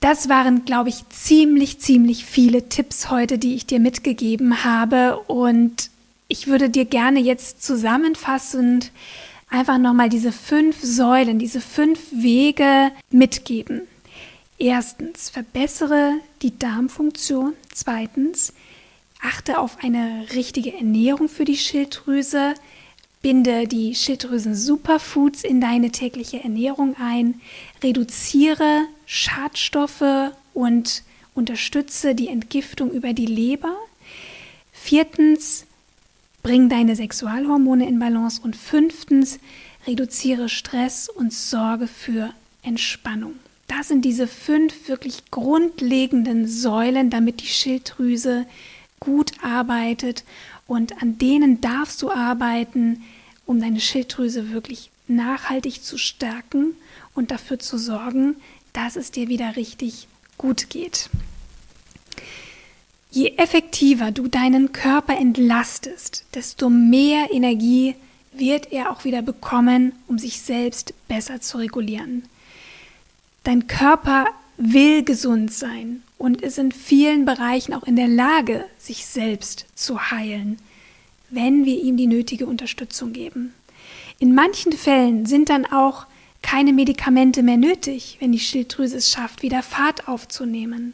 Das 0.00 0.28
waren, 0.28 0.64
glaube 0.64 0.88
ich, 0.88 1.08
ziemlich, 1.10 1.78
ziemlich 1.78 2.24
viele 2.24 2.68
Tipps 2.68 3.08
heute, 3.08 3.38
die 3.38 3.54
ich 3.54 3.66
dir 3.66 3.78
mitgegeben 3.78 4.64
habe. 4.64 5.20
Und 5.28 5.90
ich 6.26 6.48
würde 6.48 6.70
dir 6.70 6.86
gerne 6.86 7.20
jetzt 7.20 7.62
zusammenfassend 7.62 8.90
einfach 9.48 9.78
nochmal 9.78 10.08
diese 10.08 10.32
fünf 10.32 10.82
Säulen, 10.82 11.38
diese 11.38 11.60
fünf 11.60 12.00
Wege 12.10 12.90
mitgeben. 13.10 13.82
Erstens, 14.58 15.30
verbessere 15.30 16.20
die 16.42 16.58
Darmfunktion. 16.58 17.54
Zweitens, 17.72 18.52
achte 19.20 19.58
auf 19.58 19.78
eine 19.82 20.26
richtige 20.34 20.74
Ernährung 20.74 21.28
für 21.28 21.44
die 21.44 21.56
Schilddrüse. 21.56 22.54
Binde 23.22 23.68
die 23.68 23.94
Schilddrüsen-Superfoods 23.94 25.44
in 25.44 25.60
deine 25.60 25.90
tägliche 25.90 26.42
Ernährung 26.42 26.96
ein, 26.98 27.40
reduziere 27.82 28.86
Schadstoffe 29.06 30.32
und 30.54 31.04
unterstütze 31.34 32.14
die 32.14 32.28
Entgiftung 32.28 32.90
über 32.90 33.12
die 33.12 33.26
Leber. 33.26 33.76
Viertens, 34.72 35.66
bring 36.42 36.68
deine 36.68 36.96
Sexualhormone 36.96 37.86
in 37.86 37.98
Balance. 37.98 38.40
Und 38.42 38.56
fünftens, 38.56 39.38
reduziere 39.86 40.48
Stress 40.48 41.08
und 41.08 41.32
sorge 41.32 41.86
für 41.86 42.34
Entspannung. 42.62 43.34
Das 43.78 43.88
sind 43.88 44.04
diese 44.04 44.26
fünf 44.26 44.86
wirklich 44.88 45.30
grundlegenden 45.30 46.46
Säulen, 46.46 47.08
damit 47.08 47.40
die 47.40 47.46
Schilddrüse 47.46 48.44
gut 49.00 49.32
arbeitet 49.42 50.24
und 50.66 51.00
an 51.00 51.16
denen 51.16 51.62
darfst 51.62 52.02
du 52.02 52.10
arbeiten, 52.10 53.02
um 53.46 53.60
deine 53.60 53.80
Schilddrüse 53.80 54.50
wirklich 54.50 54.90
nachhaltig 55.08 55.82
zu 55.82 55.96
stärken 55.96 56.74
und 57.14 57.30
dafür 57.30 57.58
zu 57.58 57.78
sorgen, 57.78 58.36
dass 58.74 58.96
es 58.96 59.10
dir 59.10 59.28
wieder 59.28 59.56
richtig 59.56 60.06
gut 60.36 60.68
geht. 60.68 61.08
Je 63.10 63.36
effektiver 63.36 64.10
du 64.10 64.28
deinen 64.28 64.72
Körper 64.72 65.16
entlastest, 65.16 66.26
desto 66.34 66.68
mehr 66.68 67.28
Energie 67.32 67.94
wird 68.32 68.70
er 68.70 68.90
auch 68.90 69.04
wieder 69.04 69.22
bekommen, 69.22 69.92
um 70.08 70.18
sich 70.18 70.42
selbst 70.42 70.92
besser 71.08 71.40
zu 71.40 71.56
regulieren. 71.56 72.24
Dein 73.44 73.66
Körper 73.66 74.26
will 74.56 75.02
gesund 75.02 75.52
sein 75.52 76.02
und 76.18 76.42
ist 76.42 76.58
in 76.58 76.70
vielen 76.70 77.24
Bereichen 77.24 77.74
auch 77.74 77.82
in 77.82 77.96
der 77.96 78.08
Lage, 78.08 78.64
sich 78.78 79.06
selbst 79.06 79.66
zu 79.74 80.10
heilen, 80.12 80.58
wenn 81.30 81.64
wir 81.64 81.82
ihm 81.82 81.96
die 81.96 82.06
nötige 82.06 82.46
Unterstützung 82.46 83.12
geben. 83.12 83.52
In 84.20 84.34
manchen 84.34 84.72
Fällen 84.72 85.26
sind 85.26 85.48
dann 85.48 85.66
auch 85.66 86.06
keine 86.42 86.72
Medikamente 86.72 87.42
mehr 87.42 87.56
nötig, 87.56 88.18
wenn 88.20 88.30
die 88.30 88.38
Schilddrüse 88.38 88.98
es 88.98 89.10
schafft, 89.10 89.42
wieder 89.42 89.62
Fahrt 89.62 90.06
aufzunehmen. 90.06 90.92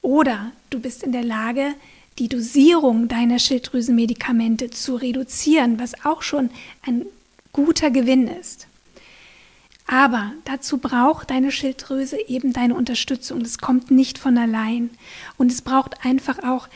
Oder 0.00 0.52
du 0.70 0.80
bist 0.80 1.02
in 1.02 1.12
der 1.12 1.24
Lage, 1.24 1.74
die 2.18 2.28
Dosierung 2.28 3.08
deiner 3.08 3.38
Schilddrüsenmedikamente 3.38 4.70
zu 4.70 4.96
reduzieren, 4.96 5.78
was 5.78 6.04
auch 6.04 6.22
schon 6.22 6.50
ein 6.82 7.04
guter 7.52 7.90
Gewinn 7.90 8.28
ist. 8.28 8.66
Aber 9.86 10.32
dazu 10.44 10.78
braucht 10.78 11.30
deine 11.30 11.52
Schilddrüse 11.52 12.18
eben 12.28 12.52
deine 12.52 12.74
Unterstützung. 12.74 13.42
Das 13.42 13.58
kommt 13.58 13.90
nicht 13.90 14.18
von 14.18 14.38
allein. 14.38 14.90
Und 15.36 15.52
es 15.52 15.62
braucht 15.62 16.04
einfach 16.04 16.42
auch 16.42 16.68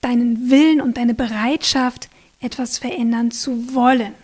deinen 0.00 0.50
Willen 0.50 0.80
und 0.80 0.96
deine 0.96 1.14
Bereitschaft, 1.14 2.08
etwas 2.40 2.78
verändern 2.78 3.30
zu 3.30 3.74
wollen. 3.74 4.14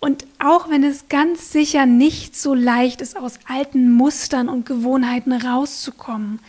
Und 0.00 0.26
auch 0.38 0.68
wenn 0.68 0.82
es 0.82 1.08
ganz 1.08 1.52
sicher 1.52 1.86
nicht 1.86 2.34
so 2.36 2.54
leicht 2.54 3.00
ist, 3.02 3.16
aus 3.16 3.38
alten 3.46 3.92
Mustern 3.92 4.48
und 4.48 4.66
Gewohnheiten 4.66 5.32
rauszukommen, 5.32 6.40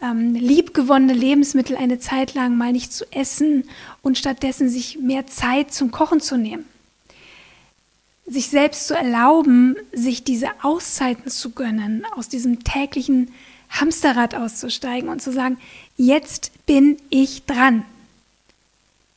ähm, 0.00 0.34
liebgewonnene 0.34 1.12
Lebensmittel 1.12 1.76
eine 1.76 1.98
Zeit 1.98 2.34
lang 2.34 2.56
mal 2.56 2.72
nicht 2.72 2.92
zu 2.92 3.04
essen 3.12 3.68
und 4.00 4.16
stattdessen 4.16 4.68
sich 4.68 4.98
mehr 4.98 5.26
Zeit 5.26 5.74
zum 5.74 5.90
Kochen 5.90 6.20
zu 6.20 6.38
nehmen. 6.38 6.64
Sich 8.28 8.48
selbst 8.48 8.86
zu 8.86 8.94
erlauben, 8.94 9.76
sich 9.92 10.22
diese 10.22 10.48
Auszeiten 10.62 11.30
zu 11.30 11.50
gönnen, 11.50 12.04
aus 12.14 12.28
diesem 12.28 12.62
täglichen 12.62 13.32
Hamsterrad 13.70 14.34
auszusteigen 14.34 15.08
und 15.08 15.22
zu 15.22 15.32
sagen, 15.32 15.58
jetzt 15.96 16.52
bin 16.66 16.98
ich 17.10 17.44
dran. 17.46 17.84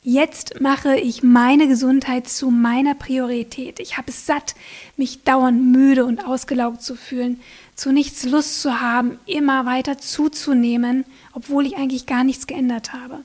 Jetzt 0.03 0.59
mache 0.61 0.97
ich 0.97 1.21
meine 1.21 1.67
Gesundheit 1.67 2.27
zu 2.27 2.49
meiner 2.49 2.95
Priorität. 2.95 3.79
Ich 3.79 3.97
habe 3.97 4.09
es 4.09 4.25
satt, 4.25 4.55
mich 4.97 5.23
dauernd 5.23 5.61
müde 5.61 6.05
und 6.05 6.25
ausgelaugt 6.25 6.81
zu 6.81 6.95
fühlen, 6.95 7.39
zu 7.75 7.91
nichts 7.91 8.23
Lust 8.23 8.61
zu 8.61 8.81
haben, 8.81 9.19
immer 9.27 9.67
weiter 9.67 9.99
zuzunehmen, 9.99 11.05
obwohl 11.33 11.67
ich 11.67 11.77
eigentlich 11.77 12.07
gar 12.07 12.23
nichts 12.23 12.47
geändert 12.47 12.93
habe. 12.93 13.19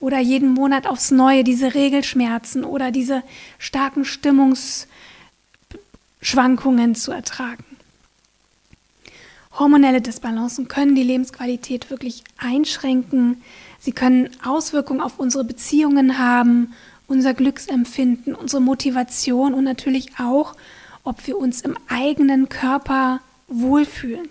Oder 0.00 0.20
jeden 0.20 0.50
Monat 0.50 0.86
aufs 0.86 1.10
Neue 1.10 1.44
diese 1.44 1.74
Regelschmerzen 1.74 2.64
oder 2.64 2.90
diese 2.90 3.22
starken 3.58 4.04
Stimmungsschwankungen 4.04 6.94
zu 6.94 7.12
ertragen. 7.12 7.64
Hormonelle 9.58 10.00
Disbalancen 10.00 10.68
können 10.68 10.94
die 10.94 11.02
Lebensqualität 11.02 11.90
wirklich 11.90 12.22
einschränken, 12.36 13.42
Sie 13.80 13.92
können 13.92 14.30
Auswirkungen 14.44 15.00
auf 15.00 15.18
unsere 15.18 15.44
Beziehungen 15.44 16.18
haben, 16.18 16.74
unser 17.06 17.32
Glücksempfinden, 17.32 18.34
unsere 18.34 18.60
Motivation 18.60 19.54
und 19.54 19.64
natürlich 19.64 20.18
auch, 20.18 20.54
ob 21.04 21.26
wir 21.26 21.38
uns 21.38 21.62
im 21.62 21.76
eigenen 21.88 22.48
Körper 22.48 23.20
wohlfühlen. 23.46 24.28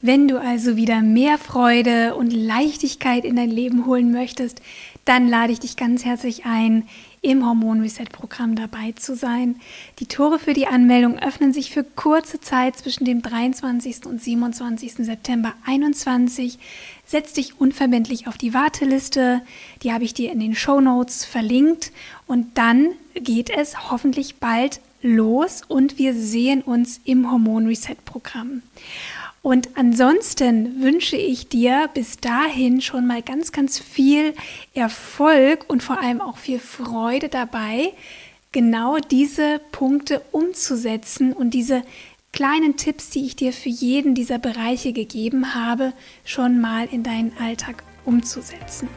Wenn 0.00 0.28
du 0.28 0.38
also 0.38 0.76
wieder 0.76 1.00
mehr 1.00 1.38
Freude 1.38 2.14
und 2.14 2.30
Leichtigkeit 2.30 3.24
in 3.24 3.36
dein 3.36 3.50
Leben 3.50 3.86
holen 3.86 4.12
möchtest, 4.12 4.60
dann 5.04 5.28
lade 5.28 5.52
ich 5.52 5.60
dich 5.60 5.76
ganz 5.76 6.04
herzlich 6.04 6.46
ein, 6.46 6.88
im 7.20 7.46
Hormon 7.46 7.80
Reset 7.80 8.06
Programm 8.12 8.54
dabei 8.54 8.92
zu 8.92 9.16
sein. 9.16 9.56
Die 9.98 10.06
Tore 10.06 10.38
für 10.38 10.52
die 10.52 10.66
Anmeldung 10.66 11.18
öffnen 11.18 11.54
sich 11.54 11.70
für 11.70 11.82
kurze 11.82 12.38
Zeit 12.40 12.76
zwischen 12.76 13.06
dem 13.06 13.22
23. 13.22 14.04
und 14.04 14.22
27. 14.22 14.94
September 14.96 15.54
2021. 15.64 16.58
Setz 17.06 17.32
dich 17.32 17.58
unverbindlich 17.58 18.28
auf 18.28 18.36
die 18.36 18.52
Warteliste. 18.52 19.40
Die 19.82 19.92
habe 19.92 20.04
ich 20.04 20.12
dir 20.12 20.32
in 20.32 20.40
den 20.40 20.54
Show 20.54 20.80
Notes 20.80 21.24
verlinkt. 21.24 21.92
Und 22.26 22.58
dann 22.58 22.88
geht 23.14 23.48
es 23.48 23.90
hoffentlich 23.90 24.36
bald 24.36 24.80
los 25.00 25.62
und 25.66 25.98
wir 25.98 26.14
sehen 26.14 26.62
uns 26.62 27.00
im 27.04 27.30
Hormon 27.30 27.66
Reset 27.66 27.96
Programm. 28.04 28.62
Und 29.44 29.68
ansonsten 29.74 30.80
wünsche 30.80 31.18
ich 31.18 31.48
dir 31.50 31.90
bis 31.92 32.16
dahin 32.16 32.80
schon 32.80 33.06
mal 33.06 33.20
ganz, 33.20 33.52
ganz 33.52 33.78
viel 33.78 34.32
Erfolg 34.72 35.66
und 35.68 35.82
vor 35.82 36.00
allem 36.00 36.22
auch 36.22 36.38
viel 36.38 36.58
Freude 36.58 37.28
dabei, 37.28 37.92
genau 38.52 38.96
diese 38.96 39.60
Punkte 39.70 40.22
umzusetzen 40.32 41.34
und 41.34 41.52
diese 41.52 41.82
kleinen 42.32 42.78
Tipps, 42.78 43.10
die 43.10 43.26
ich 43.26 43.36
dir 43.36 43.52
für 43.52 43.68
jeden 43.68 44.14
dieser 44.14 44.38
Bereiche 44.38 44.94
gegeben 44.94 45.54
habe, 45.54 45.92
schon 46.24 46.58
mal 46.62 46.88
in 46.90 47.02
deinen 47.02 47.36
Alltag 47.38 47.84
umzusetzen. 48.06 48.88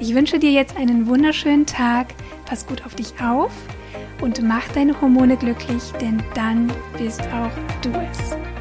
Ich 0.00 0.16
wünsche 0.16 0.40
dir 0.40 0.50
jetzt 0.50 0.76
einen 0.76 1.06
wunderschönen 1.06 1.64
Tag, 1.64 2.08
pass 2.44 2.66
gut 2.66 2.84
auf 2.84 2.96
dich 2.96 3.12
auf 3.22 3.52
und 4.20 4.42
mach 4.42 4.66
deine 4.70 5.00
Hormone 5.00 5.36
glücklich, 5.36 5.92
denn 6.00 6.20
dann 6.34 6.72
bist 6.98 7.20
auch 7.20 7.52
du 7.82 7.90
es. 8.10 8.51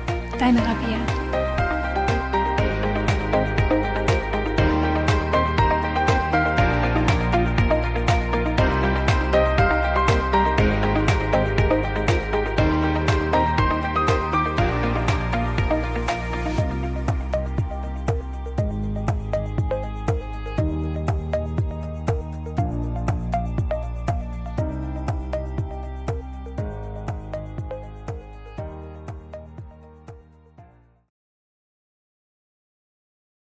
Deine 0.41 0.59
Rabea. 0.59 1.50